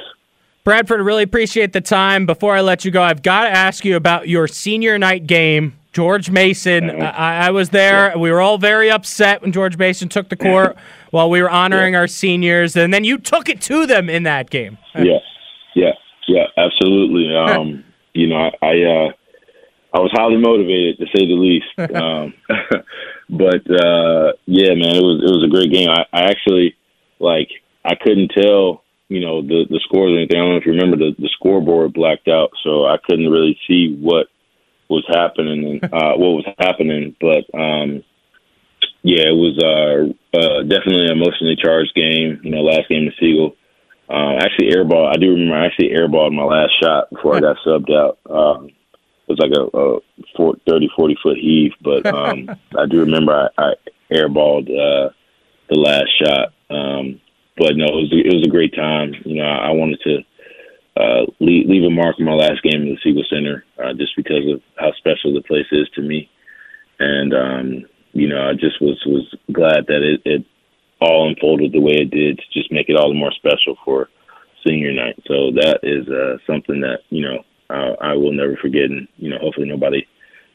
[0.65, 2.25] Bradford, really appreciate the time.
[2.25, 5.77] Before I let you go, I've got to ask you about your senior night game.
[5.93, 6.91] George Mason.
[6.91, 8.17] I, I, was there.
[8.17, 10.77] We were all very upset when George Mason took the court
[11.11, 12.01] while we were honoring yeah.
[12.01, 14.79] our seniors, and then you took it to them in that game.
[14.95, 15.19] yeah,
[15.75, 15.93] yeah,
[16.27, 17.35] yeah, absolutely.
[17.37, 19.13] Um, you know, I, I uh,
[19.95, 21.67] I was highly motivated to say the least.
[21.93, 22.35] Um,
[23.29, 25.89] but uh, yeah, man, it was it was a great game.
[25.89, 26.75] I, I actually
[27.19, 27.49] like
[27.85, 30.39] I couldn't tell you know the the scores or anything.
[30.39, 33.59] I don't know if you remember the the scoreboard blacked out, so I couldn't really
[33.69, 34.29] see what
[34.93, 37.17] was happening and uh, what was happening.
[37.21, 38.05] But um,
[39.03, 42.41] yeah, it was uh, uh, definitely an emotionally charged game.
[42.43, 43.57] You know, last game to Siegel.
[44.09, 45.09] Uh, actually, airball.
[45.09, 48.19] I do remember I actually airballed my last shot before I got subbed out.
[48.29, 50.01] Um, it was like a, a
[50.37, 53.75] four, 30, 40 foot heave, but um, I do remember I, I
[54.13, 55.11] airballed uh,
[55.71, 56.53] the last shot.
[56.71, 57.21] Um,
[57.57, 59.15] but no, it was it was a great time.
[59.25, 60.19] You know, I, I wanted to
[61.03, 64.15] uh, leave, leave a mark in my last game in the Siegel Center uh, just
[64.17, 66.31] because of how special the place is to me,
[66.99, 70.45] and um, you know, I just was was glad that it, it
[71.01, 74.09] all unfolded the way it did to just make it all the more special for
[74.67, 75.19] senior night.
[75.27, 79.31] So that is uh, something that you know I, I will never forget, and you
[79.31, 80.07] know hopefully nobody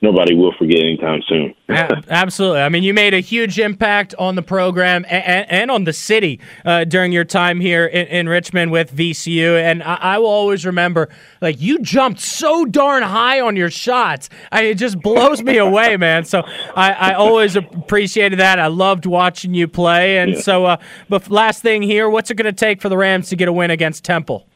[0.02, 1.56] nobody will forget anytime soon.
[1.70, 2.62] Absolutely.
[2.62, 6.40] I mean, you made a huge impact on the program and, and on the city
[6.66, 9.60] uh, during your time here in, in Richmond with VCU.
[9.60, 11.10] And I, I, will always remember,
[11.42, 14.30] like, you jumped so darn high on your shots.
[14.52, 16.26] I, it just blows me away, man.
[16.26, 16.44] So
[16.76, 18.60] I, I, always appreciated that.
[18.60, 20.20] I loved watching you play.
[20.20, 20.42] And yeah.
[20.42, 20.78] so, uh,
[21.10, 23.54] but last thing here, what's it going to take for the Rams to get a
[23.54, 24.48] win against Temple?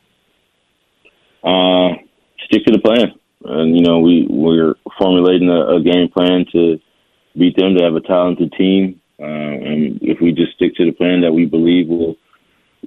[1.43, 1.89] Uh,
[2.45, 3.13] stick to the plan
[3.45, 6.80] and you know we we're formulating a, a game plan to
[7.38, 7.75] beat them.
[7.75, 11.32] To have a talented team, uh, and if we just stick to the plan that
[11.32, 12.15] we believe will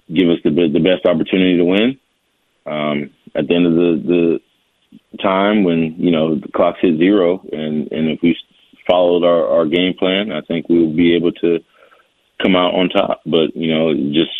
[0.08, 1.98] give us the the best opportunity to win,
[2.66, 7.42] um, at the end of the the time when you know the clock hit zero,
[7.52, 8.36] and and if we
[8.88, 11.58] followed our our game plan, I think we will be able to
[12.42, 13.22] come out on top.
[13.26, 14.32] But you know, just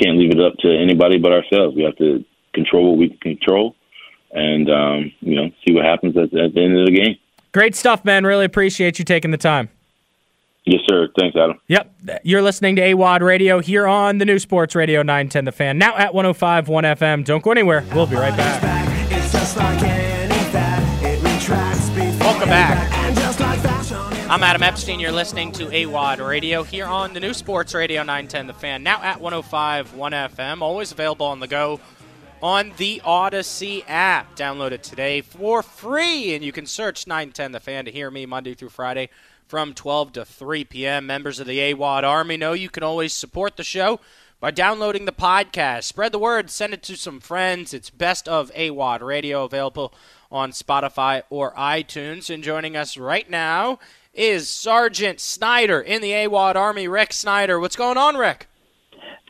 [0.00, 1.76] can't leave it up to anybody but ourselves.
[1.76, 3.74] We have to control what we can control
[4.34, 7.16] and um, you know see what happens at, at the end of the game.
[7.52, 8.24] Great stuff, man.
[8.24, 9.70] Really appreciate you taking the time.
[10.64, 11.08] Yes, sir.
[11.18, 11.60] Thanks, Adam.
[11.68, 11.94] Yep.
[12.24, 15.78] You're listening to AWadd Radio here on the new Sports Radio 910 The Fan.
[15.78, 17.24] Now at 105 1 FM.
[17.24, 17.84] Don't go anywhere.
[17.94, 18.62] We'll be right back.
[22.20, 22.90] Welcome back.
[24.30, 25.00] I'm Adam Epstein.
[25.00, 28.82] You're listening to AWadd Radio here on the new Sports Radio 910 The Fan.
[28.82, 30.62] Now at 105 1 FM.
[30.62, 31.78] Always available on the go
[32.44, 34.36] on the Audacy app.
[34.36, 38.26] Download it today for free, and you can search 910 The Fan to hear me
[38.26, 39.08] Monday through Friday
[39.46, 41.06] from 12 to 3 p.m.
[41.06, 43.98] Members of the AWadd Army know you can always support the show
[44.40, 45.84] by downloading the podcast.
[45.84, 47.72] Spread the word, send it to some friends.
[47.72, 49.94] It's Best of AWadd Radio, available
[50.30, 52.28] on Spotify or iTunes.
[52.28, 53.78] And joining us right now
[54.12, 57.58] is Sergeant Snider in the AWadd Army, Rick Snider.
[57.58, 58.48] What's going on, Rick?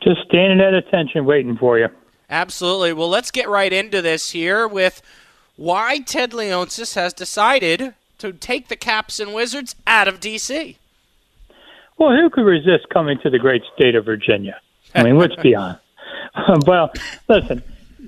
[0.03, 1.87] Just standing at attention waiting for you.
[2.29, 2.93] Absolutely.
[2.93, 5.01] Well, let's get right into this here with
[5.55, 10.77] why Ted Leonsis has decided to take the Caps and Wizards out of D.C.
[11.97, 14.59] Well, who could resist coming to the great state of Virginia?
[14.93, 15.81] I mean, let's be honest.
[16.67, 16.91] well,
[17.29, 17.63] listen,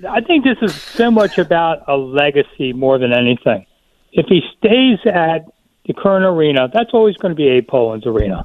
[0.08, 3.66] I think this is so much about a legacy more than anything.
[4.12, 5.50] If he stays at
[5.86, 8.44] the current arena, that's always going to be Abe Pollin's arena.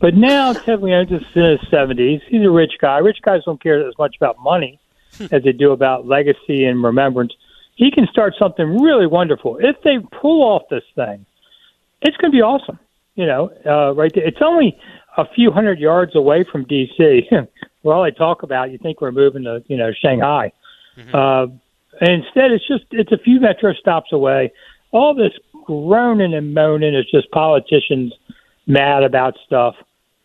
[0.00, 2.20] But now Ted Leonsis is in his 70s.
[2.28, 2.98] He's a rich guy.
[2.98, 4.79] Rich guys don't care as much about money
[5.32, 7.32] as they do about legacy and remembrance.
[7.74, 11.24] He can start something really wonderful if they pull off this thing.
[12.02, 12.78] It's going to be awesome.
[13.14, 14.26] You know, uh, right there.
[14.26, 14.78] It's only
[15.16, 17.28] a few hundred yards away from D.C.
[17.82, 20.52] Where all they talk about, you think we're moving to you know Shanghai.
[20.96, 21.14] Mm-hmm.
[21.14, 21.42] Uh,
[22.00, 24.52] and instead, it's just it's a few metro stops away.
[24.92, 25.32] All this
[25.64, 28.12] groaning and moaning is just politicians
[28.66, 29.74] mad about stuff,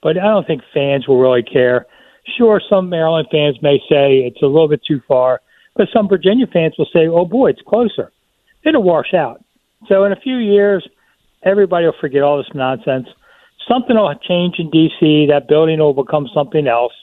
[0.02, 1.86] but I don't think fans will really care.
[2.38, 5.42] Sure, some Maryland fans may say it's a little bit too far,
[5.76, 8.12] but some Virginia fans will say, oh boy, it's closer.
[8.64, 9.44] It'll wash out.
[9.88, 10.88] So in a few years,
[11.44, 13.08] everybody will forget all this nonsense.
[13.68, 15.28] Something will change in D.C.
[15.30, 16.94] That building will become something else.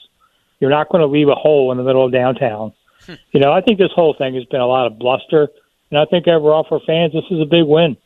[0.59, 2.73] You're not going to leave a hole in the middle of downtown.
[3.05, 3.13] Hmm.
[3.31, 5.49] You know, I think this whole thing has been a lot of bluster,
[5.89, 7.97] and I think overall for fans, this is a big win.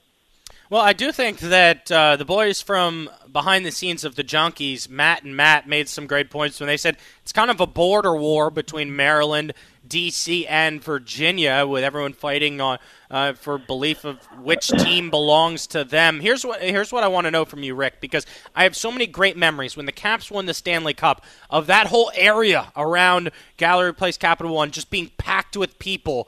[0.69, 4.89] Well, I do think that uh, the boys from behind the scenes of the Junkies,
[4.89, 8.13] Matt and Matt, made some great points when they said it's kind of a border
[8.13, 9.53] war between Maryland,
[9.87, 15.85] D.C., and Virginia, with everyone fighting on uh, for belief of which team belongs to
[15.85, 16.19] them.
[16.19, 18.91] Here's what here's what I want to know from you, Rick, because I have so
[18.91, 23.31] many great memories when the Caps won the Stanley Cup of that whole area around
[23.55, 26.27] Gallery Place, Capital One, just being packed with people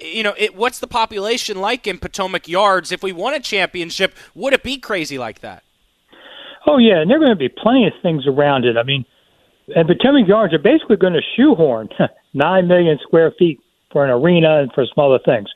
[0.00, 2.92] you know, it, what's the population like in Potomac Yards?
[2.92, 5.62] If we won a championship, would it be crazy like that?
[6.66, 8.76] Oh yeah, and there are going to be plenty of things around it.
[8.76, 9.04] I mean,
[9.74, 11.88] and Potomac Yards are basically going to shoehorn
[12.34, 13.60] nine million square feet
[13.92, 15.48] for an arena and for some other things.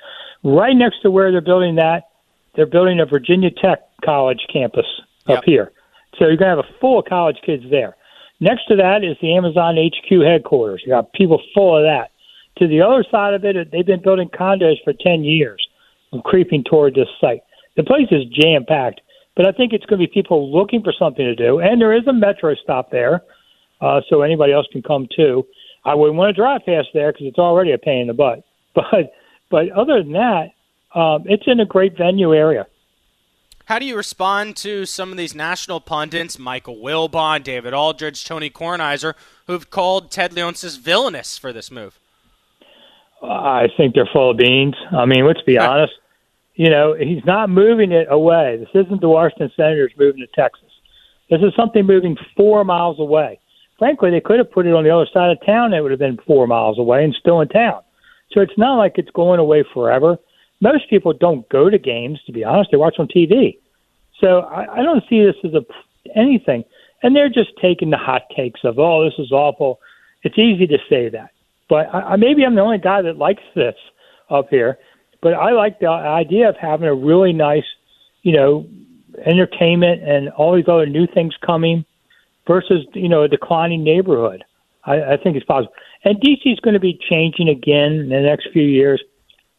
[0.42, 2.08] Right next to where they're building that,
[2.54, 4.86] they're building a Virginia Tech college campus
[5.26, 5.38] yep.
[5.38, 5.72] up here.
[6.18, 7.96] So you're going to have a full of college kids there.
[8.40, 10.82] Next to that is the Amazon HQ headquarters.
[10.84, 12.10] You got people full of that.
[12.58, 15.66] To the other side of it, they've been building condos for 10 years,
[16.12, 17.42] and creeping toward this site.
[17.76, 19.00] The place is jam packed,
[19.36, 21.58] but I think it's going to be people looking for something to do.
[21.58, 23.22] And there is a metro stop there,
[23.80, 25.46] uh, so anybody else can come too.
[25.84, 28.44] I wouldn't want to drive past there because it's already a pain in the butt.
[28.74, 29.12] But
[29.50, 30.50] but other than that,
[30.98, 32.66] um, it's in a great venue area.
[33.66, 38.50] How do you respond to some of these national pundits, Michael Wilbon, David Aldridge, Tony
[38.50, 39.14] Kornheiser,
[39.46, 42.00] who've called Ted Leonsis villainous for this move?
[43.30, 44.74] I think they're full of beans.
[44.92, 45.92] I mean, let's be honest.
[46.54, 48.58] You know, he's not moving it away.
[48.58, 50.70] This isn't the Washington Senators moving to Texas.
[51.30, 53.40] This is something moving four miles away.
[53.78, 55.74] Frankly, they could have put it on the other side of town.
[55.74, 57.80] It would have been four miles away and still in town.
[58.30, 60.16] So it's not like it's going away forever.
[60.60, 62.20] most people don't go to games.
[62.26, 63.58] To be honest, they watch on TV.
[64.20, 65.64] So I, I don't see this as a
[66.16, 66.64] anything.
[67.02, 69.80] And they're just taking the hot takes of, oh, this is awful.
[70.22, 71.30] It's easy to say that,
[71.68, 73.74] but I, maybe I'm the only guy that likes this
[74.30, 74.78] up here.
[75.22, 77.64] But I like the idea of having a really nice,
[78.22, 78.66] you know,
[79.24, 81.84] entertainment and all these other new things coming
[82.46, 84.44] versus you know a declining neighborhood.
[84.84, 85.72] I, I think it's possible.
[86.04, 89.02] And DC is going to be changing again in the next few years.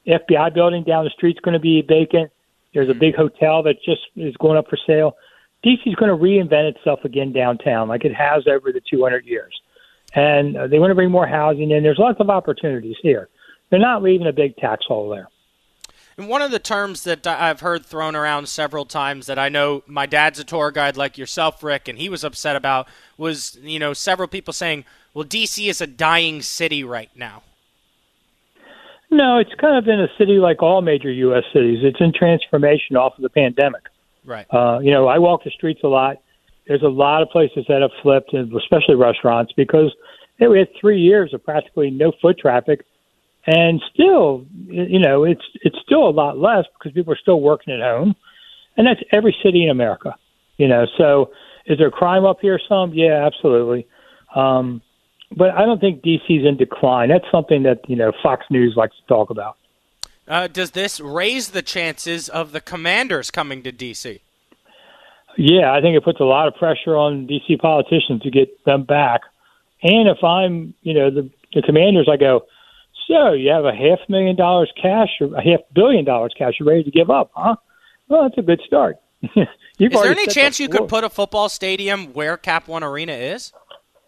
[0.07, 2.31] FBI building down the street is going to be vacant.
[2.73, 2.99] There's a hmm.
[2.99, 5.15] big hotel that just is going up for sale.
[5.65, 9.59] DC is going to reinvent itself again downtown, like it has over the 200 years.
[10.15, 11.83] And uh, they want to bring more housing in.
[11.83, 13.29] There's lots of opportunities here.
[13.69, 15.27] They're not leaving a big tax hole there.
[16.17, 19.83] And one of the terms that I've heard thrown around several times that I know
[19.85, 22.87] my dad's a tour guide like yourself, Rick, and he was upset about
[23.17, 25.67] was, you know, several people saying, well, D.C.
[25.67, 27.43] is a dying city right now.
[29.11, 31.43] No, it's kind of in a city like all major U.S.
[31.51, 31.79] cities.
[31.83, 33.83] It's in transformation off of the pandemic.
[34.23, 34.45] Right.
[34.51, 36.17] Uh, you know, I walk the streets a lot.
[36.67, 39.93] There's a lot of places that have flipped, especially restaurants, because
[40.37, 42.85] hey, we had three years of practically no foot traffic
[43.47, 47.73] and still, you know, it's it's still a lot less because people are still working
[47.73, 48.15] at home,
[48.75, 50.15] and that's every city in America.
[50.57, 51.31] You know, so
[51.67, 52.59] is there crime up here?
[52.67, 53.87] Some, yeah, absolutely.
[54.33, 54.81] Um,
[55.35, 57.09] but I don't think DC's in decline.
[57.09, 59.57] That's something that you know Fox News likes to talk about.
[60.27, 64.21] Uh, does this raise the chances of the Commanders coming to DC?
[65.37, 68.85] Yeah, I think it puts a lot of pressure on DC politicians to get them
[68.85, 69.21] back.
[69.85, 72.47] And if I'm, you know, the the Commanders, I go,
[73.07, 76.67] so you have a half million dollars cash or a half billion dollars cash you're
[76.67, 77.55] ready to give up, huh?
[78.07, 78.97] Well, that's a good start.
[79.21, 83.53] is there any chance you could put a football stadium where Cap One Arena is?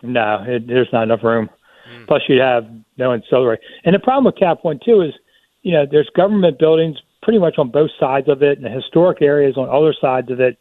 [0.01, 1.47] No, it, there's not enough room.
[1.91, 2.07] Mm.
[2.07, 2.67] Plus, you'd have
[2.97, 3.59] no ancillary.
[3.85, 5.13] And the problem with Cap One too is,
[5.61, 9.57] you know, there's government buildings pretty much on both sides of it, and historic areas
[9.57, 10.57] on other sides of it.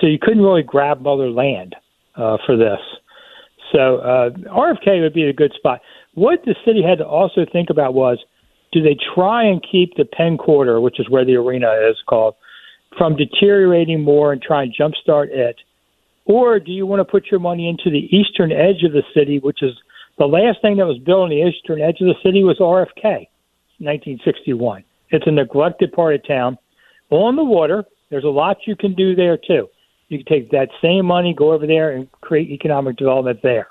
[0.00, 1.74] So you couldn't really grab other land
[2.14, 2.78] uh, for this.
[3.72, 5.80] So uh, RFK would be a good spot.
[6.14, 8.18] What the city had to also think about was
[8.72, 12.34] do they try and keep the Penn Quarter, which is where the arena is called,
[12.96, 15.56] from deteriorating more and try and jumpstart it?
[16.24, 19.38] Or do you want to put your money into the eastern edge of the city,
[19.38, 19.72] which is
[20.18, 23.28] the last thing that was built on the eastern edge of the city was RFK,
[23.78, 24.82] 1961.
[25.10, 26.58] It's a neglected part of town.
[27.10, 29.68] On the water, there's a lot you can do there too.
[30.08, 33.68] You can take that same money, go over there, and create economic development there.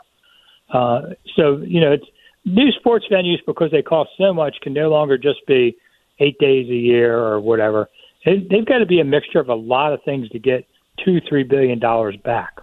[0.73, 1.01] Uh,
[1.35, 2.05] so you know, it's
[2.45, 5.75] new sports venues because they cost so much can no longer just be
[6.19, 7.87] eight days a year or whatever.
[8.23, 10.65] It, they've got to be a mixture of a lot of things to get
[11.03, 12.59] two, three billion dollars back.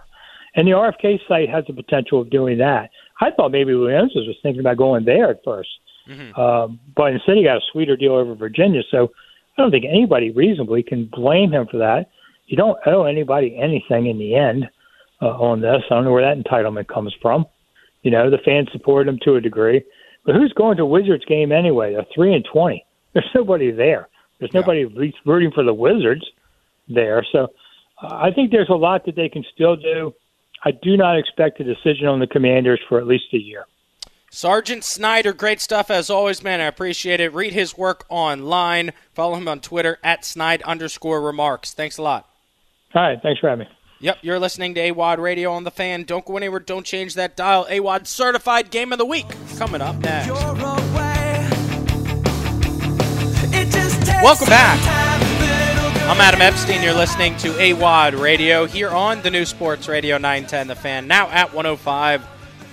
[0.55, 2.89] And the RFK site has the potential of doing that.
[3.21, 5.63] I thought maybe Williams was thinking about going there at 1st
[6.09, 6.39] mm-hmm.
[6.39, 8.81] um, but instead he got a sweeter deal over Virginia.
[8.91, 9.11] So
[9.57, 12.09] I don't think anybody reasonably can blame him for that.
[12.45, 14.69] You don't owe anybody anything in the end
[15.21, 15.81] uh, on this.
[15.89, 17.45] I don't know where that entitlement comes from.
[18.01, 19.83] You know, the fans support him to a degree.
[20.25, 21.93] But who's going to Wizards game anyway?
[21.93, 22.85] They're three and twenty.
[23.13, 24.09] There's nobody there.
[24.39, 24.87] There's nobody yeah.
[24.87, 26.25] at least rooting for the Wizards
[26.87, 27.25] there.
[27.31, 27.47] So
[28.01, 30.13] uh, I think there's a lot that they can still do.
[30.65, 33.65] I do not expect a decision on the Commanders for at least a year.
[34.31, 36.59] Sergeant Snider, great stuff as always, man.
[36.59, 37.33] I appreciate it.
[37.33, 38.91] Read his work online.
[39.13, 41.71] Follow him on Twitter at snide underscore remarks.
[41.73, 42.32] Thanks a lot.
[42.95, 43.19] All right.
[43.21, 43.73] Thanks for having me.
[43.99, 46.03] Yep, you're listening to AWadd Radio on the fan.
[46.03, 46.59] Don't go anywhere.
[46.59, 47.65] Don't change that dial.
[47.65, 49.25] AWadd certified game of the week
[49.57, 50.29] coming up next.
[54.21, 54.79] Welcome back.
[56.09, 56.83] I'm Adam Epstein.
[56.83, 61.29] You're listening to AWadd Radio here on the new Sports Radio 910 The Fan, now
[61.29, 62.23] at 105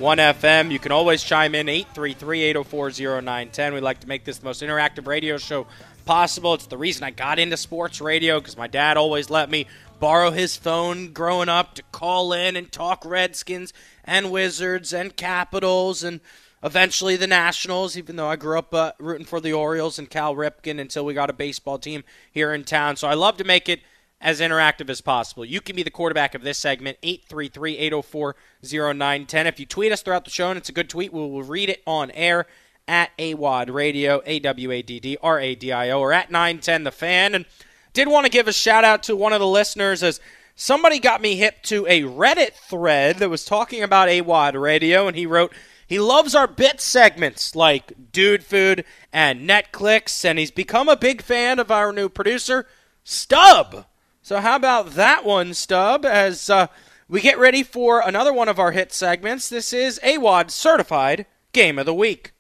[0.01, 0.73] 1 FM.
[0.73, 2.91] You can always chime in 833 804
[3.23, 3.75] 0910.
[3.75, 5.69] We like to make this the most interactive radio show
[6.05, 6.55] possible.
[6.55, 9.67] It's the reason I got into sports radio because my dad always let me
[10.01, 13.73] borrow his phone growing up to call in and talk Redskins
[14.05, 16.21] and Wizards and Capitals and
[16.63, 20.35] eventually the Nationals, even though I grew up uh, rooting for the Orioles and Cal
[20.35, 22.97] Ripken until we got a baseball team here in town.
[22.97, 23.81] So I love to make it
[24.21, 25.45] as interactive as possible.
[25.45, 29.47] You can be the quarterback of this segment, 833 804 0910.
[29.47, 31.71] If you tweet us throughout the show and it's a good tweet, we will read
[31.71, 32.47] it on air
[32.87, 36.31] at AWadd Radio, A W A D D R A D I O, or at
[36.31, 37.35] 910 The Fan.
[37.35, 37.47] And
[37.93, 40.21] did want to give a shout out to one of the listeners as
[40.55, 45.17] somebody got me hip to a Reddit thread that was talking about AWadd radio, and
[45.17, 45.53] he wrote,
[45.87, 51.21] he loves our bit segments like Dude Food and Netclicks, and he's become a big
[51.21, 52.67] fan of our new producer,
[53.03, 53.87] Stub.
[54.23, 56.05] So, how about that one, Stub?
[56.05, 56.69] As uh,
[57.09, 61.77] we get ready for another one of our hit segments, this is AWadd Certified Game
[61.77, 62.33] of the Week.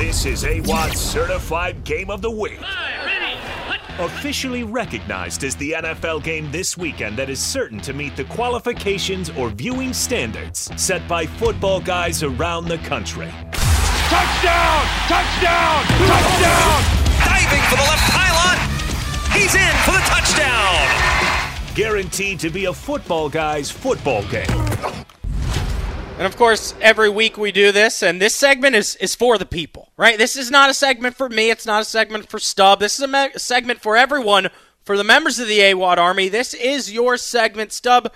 [0.00, 2.58] This is AWadd's certified game of the week.
[4.00, 9.28] Officially recognized as the NFL game this weekend that is certain to meet the qualifications
[9.28, 13.28] or viewing standards set by football guys around the country.
[13.28, 14.86] Touchdown!
[15.06, 15.84] Touchdown!
[15.84, 16.82] Touchdown!
[17.26, 18.56] Diving for the left pylon.
[19.38, 21.74] He's in for the touchdown.
[21.74, 24.46] Guaranteed to be a football guy's football game.
[26.20, 29.46] And of course, every week we do this, and this segment is, is for the
[29.46, 30.18] people, right?
[30.18, 31.48] This is not a segment for me.
[31.48, 32.78] It's not a segment for Stub.
[32.78, 34.50] This is a me- segment for everyone,
[34.84, 36.28] for the members of the AWadd Army.
[36.28, 38.12] This is your segment, Stub.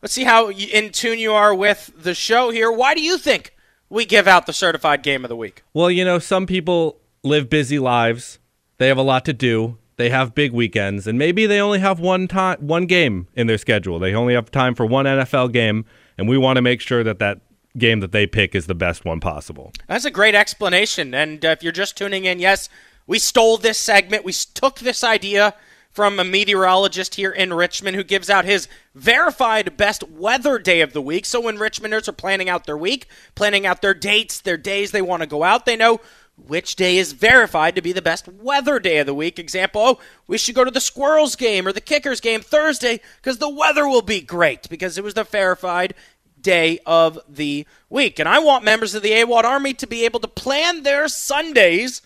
[0.00, 2.72] Let's see how in tune you are with the show here.
[2.72, 3.54] Why do you think
[3.90, 5.62] we give out the certified game of the week?
[5.74, 8.38] Well, you know, some people live busy lives.
[8.78, 9.76] They have a lot to do.
[9.96, 13.58] They have big weekends, and maybe they only have one time, one game in their
[13.58, 13.98] schedule.
[13.98, 15.84] They only have time for one NFL game,
[16.18, 17.40] and we want to make sure that that
[17.76, 19.72] game that they pick is the best one possible.
[19.88, 21.14] That's a great explanation.
[21.14, 22.68] And uh, if you're just tuning in, yes,
[23.06, 24.24] we stole this segment.
[24.24, 25.54] We took this idea
[25.90, 30.94] from a meteorologist here in Richmond who gives out his verified best weather day of
[30.94, 31.26] the week.
[31.26, 35.02] So when Richmonders are planning out their week, planning out their dates, their days they
[35.02, 36.00] want to go out, they know
[36.46, 39.38] which day is verified to be the best weather day of the week.
[39.38, 43.38] Example, oh, we should go to the Squirrels game or the Kickers game Thursday because
[43.38, 45.94] the weather will be great because it was the verified
[46.40, 48.18] day of the week.
[48.18, 52.02] And I want members of the AWadd Army to be able to plan their Sundays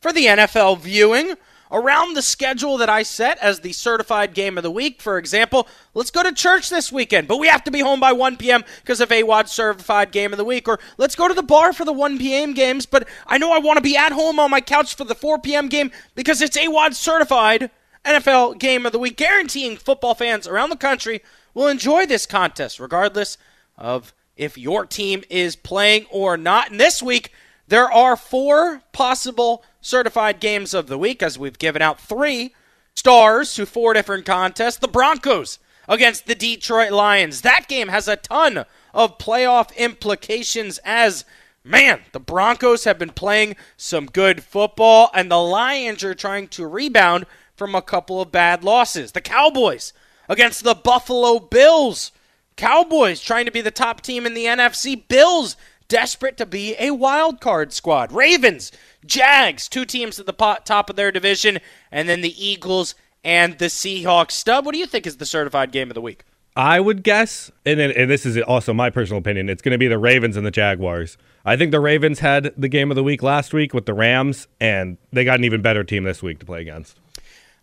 [0.00, 1.34] for the NFL viewing
[1.70, 5.00] around the schedule that I set as the certified game of the week.
[5.00, 8.12] For example, let's go to church this weekend, but we have to be home by
[8.12, 8.64] 1 p.m.
[8.82, 10.68] because of AWadd certified game of the week.
[10.68, 12.54] Or let's go to the bar for the 1 p.m.
[12.54, 15.14] games, but I know I want to be at home on my couch for the
[15.14, 15.68] 4 p.m.
[15.68, 17.70] game because it's AWadd certified
[18.06, 21.22] NFL game of the week, guaranteeing football fans around the country
[21.54, 23.36] will enjoy this contest regardless
[23.76, 26.70] of if your team is playing or not.
[26.70, 27.32] And this week,
[27.68, 32.54] there are four possible certified games of the week, as we've given out three
[32.94, 34.78] stars to four different contests.
[34.78, 35.58] The Broncos
[35.88, 37.42] against the Detroit Lions.
[37.42, 41.24] That game has a ton of playoff implications as.
[41.62, 46.64] Man, the Broncos have been playing some good football, and the Lions are trying to
[46.64, 47.26] rebound
[47.56, 49.10] from a couple of bad losses.
[49.10, 49.92] The Cowboys
[50.28, 52.12] against the Buffalo Bills.
[52.56, 55.08] Cowboys trying to be the top team in the NFC.
[55.08, 55.56] Bills
[55.88, 58.12] desperate to be a wild card squad.
[58.12, 58.72] Ravens,
[59.04, 60.32] Jags, two teams at the
[60.64, 61.58] top of their division,
[61.90, 64.32] and then the Eagles and the Seahawks.
[64.32, 66.24] Stub, what do you think is the certified game of the week?
[66.56, 69.88] I would guess, and, and this is also my personal opinion, it's going to be
[69.88, 71.18] the Ravens and the Jaguars.
[71.44, 74.48] I think the Ravens had the game of the week last week with the Rams,
[74.58, 76.98] and they got an even better team this week to play against.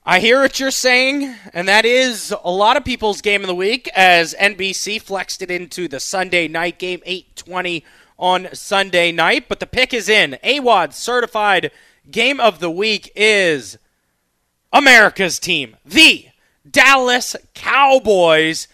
[0.05, 3.55] I hear what you're saying, and that is a lot of people's game of the
[3.55, 7.83] week as NBC flexed it into the Sunday night game, 820
[8.17, 9.47] on Sunday night.
[9.47, 10.37] But the pick is in.
[10.43, 11.71] AWadd certified
[12.09, 13.77] game of the week is
[14.71, 16.27] America's team, the
[16.69, 18.67] Dallas Cowboys,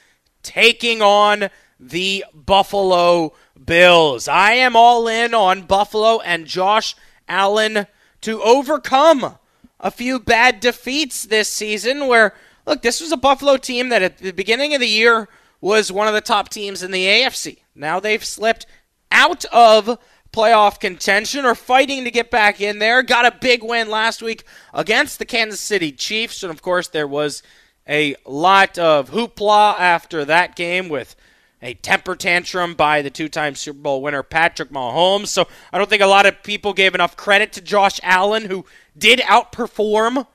[0.44, 3.34] taking on the Buffalo
[3.64, 4.28] Bills.
[4.28, 6.96] I am all in on Buffalo and Josh
[7.28, 7.88] Allen
[8.22, 9.38] to overcome
[9.80, 12.34] a few bad defeats this season where
[12.66, 15.30] look this was a buffalo team that at the beginning of the year
[15.62, 18.66] was one of the top teams in the afc now they've slipped
[19.12, 20.00] out of
[20.32, 24.44] playoff contention or fighting to get back in there got a big win last week
[24.76, 27.42] against the kansas city chiefs and of course there was
[27.88, 31.16] a lot of hoopla after that game with
[31.62, 35.28] a temper tantrum by the two-time Super Bowl winner Patrick Mahomes.
[35.28, 38.66] So I don't think a lot of people gave enough credit to Josh Allen, who
[38.98, 40.26] did outperform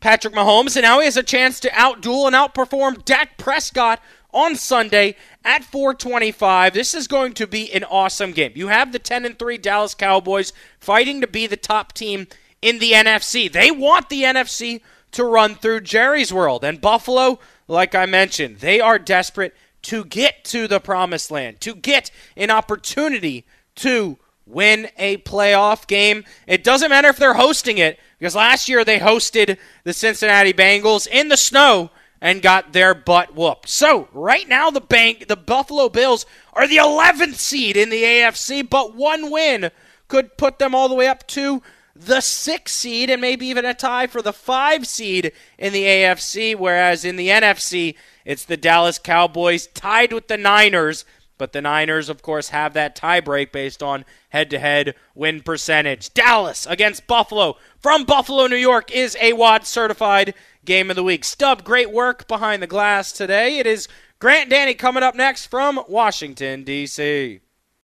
[0.00, 4.00] Patrick Mahomes, and now he has a chance to outduel and outperform Dak Prescott
[4.32, 6.74] on Sunday at 425.
[6.74, 8.52] This is going to be an awesome game.
[8.54, 12.26] You have the 10 and 3 Dallas Cowboys fighting to be the top team
[12.60, 13.50] in the NFC.
[13.50, 14.80] They want the NFC
[15.12, 16.64] to run through Jerry's world.
[16.64, 21.74] And Buffalo, like I mentioned, they are desperate to get to the promised land, to
[21.74, 26.24] get an opportunity to win a playoff game.
[26.46, 31.06] It doesn't matter if they're hosting it, because last year they hosted the Cincinnati Bengals
[31.06, 31.90] in the snow
[32.20, 33.68] and got their butt whooped.
[33.68, 38.68] So right now the bank the Buffalo Bills are the 11th seed in the AFC,
[38.68, 39.70] but one win
[40.08, 41.62] could put them all the way up to
[41.94, 46.56] the sixth seed and maybe even a tie for the five seed in the AFC,
[46.56, 47.94] whereas in the NFC
[48.24, 51.04] it's the Dallas Cowboys tied with the Niners.
[51.38, 56.12] But the Niners, of course, have that tiebreak based on head to head win percentage.
[56.12, 60.34] Dallas against Buffalo from Buffalo, New York is AWadd certified
[60.68, 61.24] game of the week.
[61.24, 63.58] Stub, great work behind the glass today.
[63.58, 63.88] It is
[64.18, 67.40] Grant Danny coming up next from Washington, D.C.